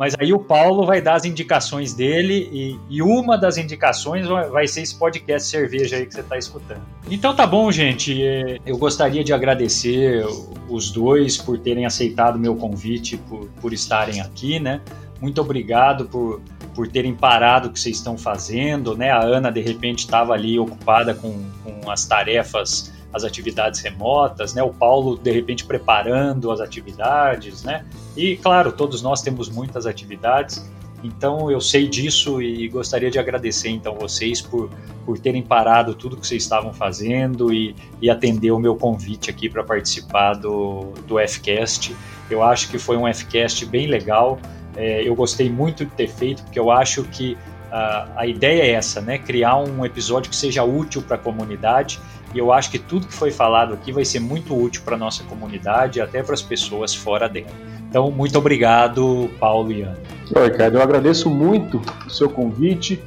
[0.00, 4.66] Mas aí o Paulo vai dar as indicações dele e, e uma das indicações vai
[4.66, 6.80] ser esse podcast cerveja aí que você está escutando.
[7.10, 8.26] Então tá bom, gente.
[8.26, 10.24] É, eu gostaria de agradecer
[10.70, 14.80] os dois por terem aceitado meu convite, por, por estarem aqui, né?
[15.20, 16.40] Muito obrigado por,
[16.74, 19.10] por terem parado o que vocês estão fazendo, né?
[19.10, 24.62] A Ana, de repente, estava ali ocupada com, com as tarefas as atividades remotas, né?
[24.62, 27.84] O Paulo de repente preparando as atividades, né?
[28.16, 30.64] E claro, todos nós temos muitas atividades.
[31.02, 34.70] Então eu sei disso e gostaria de agradecer então vocês por,
[35.04, 39.48] por terem parado tudo que vocês estavam fazendo e, e atender o meu convite aqui
[39.48, 41.96] para participar do, do Fcast.
[42.30, 44.38] Eu acho que foi um Fcast bem legal.
[44.76, 47.36] É, eu gostei muito de ter feito porque eu acho que
[47.72, 49.18] a, a ideia é essa, né?
[49.18, 51.98] Criar um episódio que seja útil para a comunidade
[52.34, 54.98] e eu acho que tudo que foi falado aqui vai ser muito útil para a
[54.98, 57.48] nossa comunidade e até para as pessoas fora dela.
[57.88, 59.98] Então, muito obrigado, Paulo e Ana.
[60.36, 63.02] Oi, Ricardo, eu agradeço muito o seu convite.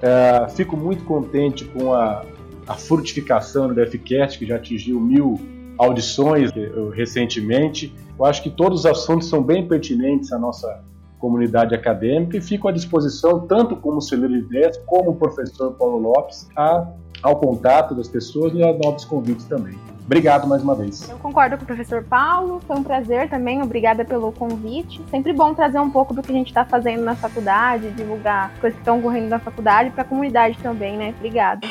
[0.00, 2.24] É, fico muito contente com a,
[2.68, 5.40] a frutificação do FCast, que já atingiu mil
[5.78, 7.94] audições eh, recentemente.
[8.18, 10.82] Eu acho que todos os assuntos são bem pertinentes à nossa
[11.18, 16.48] comunidade acadêmica e fico à disposição, tanto como celeiro de como o professor Paulo Lopes,
[16.56, 16.86] a,
[17.22, 19.78] ao contato das pessoas e a novos convites também.
[20.04, 21.06] Obrigado mais uma vez.
[21.06, 25.02] Eu concordo com o professor Paulo, foi um prazer também, obrigada pelo convite.
[25.10, 28.74] Sempre bom trazer um pouco do que a gente está fazendo na faculdade, divulgar coisas
[28.74, 31.14] que estão ocorrendo na faculdade para a comunidade também, né?
[31.18, 31.68] Obrigada.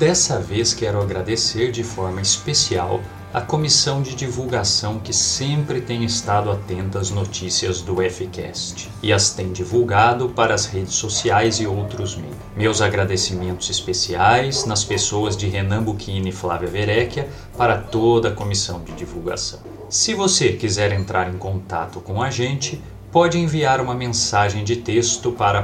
[0.00, 3.02] Dessa vez quero agradecer de forma especial
[3.34, 9.34] a comissão de divulgação que sempre tem estado atenta às notícias do FCast e as
[9.34, 12.34] tem divulgado para as redes sociais e outros meios.
[12.56, 18.82] Meus agradecimentos especiais nas pessoas de Renan Buchini e Flávia Verecchia para toda a comissão
[18.82, 19.60] de divulgação.
[19.90, 22.82] Se você quiser entrar em contato com a gente,
[23.12, 25.62] pode enviar uma mensagem de texto para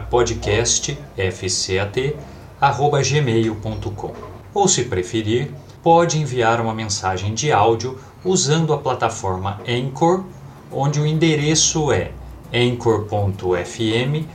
[2.61, 4.13] podcastfcat@gmail.com
[4.55, 5.53] ou se preferir,
[5.83, 10.25] pode enviar uma mensagem de áudio usando a plataforma Anchor,
[10.73, 12.11] onde o endereço é
[12.53, 14.27] anchor.fm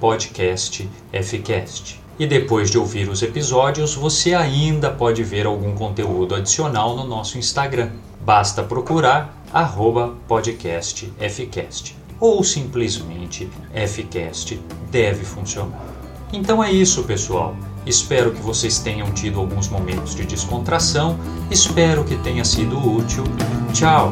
[0.00, 2.00] podcastfcast.
[2.18, 7.38] E depois de ouvir os episódios, você ainda pode ver algum conteúdo adicional no nosso
[7.38, 7.92] Instagram.
[8.20, 13.48] Basta procurar arroba podcastfcast ou simplesmente
[13.86, 14.60] fcast
[14.90, 15.97] deve funcionar.
[16.32, 17.56] Então é isso, pessoal.
[17.86, 21.18] Espero que vocês tenham tido alguns momentos de descontração.
[21.50, 23.24] Espero que tenha sido útil.
[23.72, 24.10] Tchau!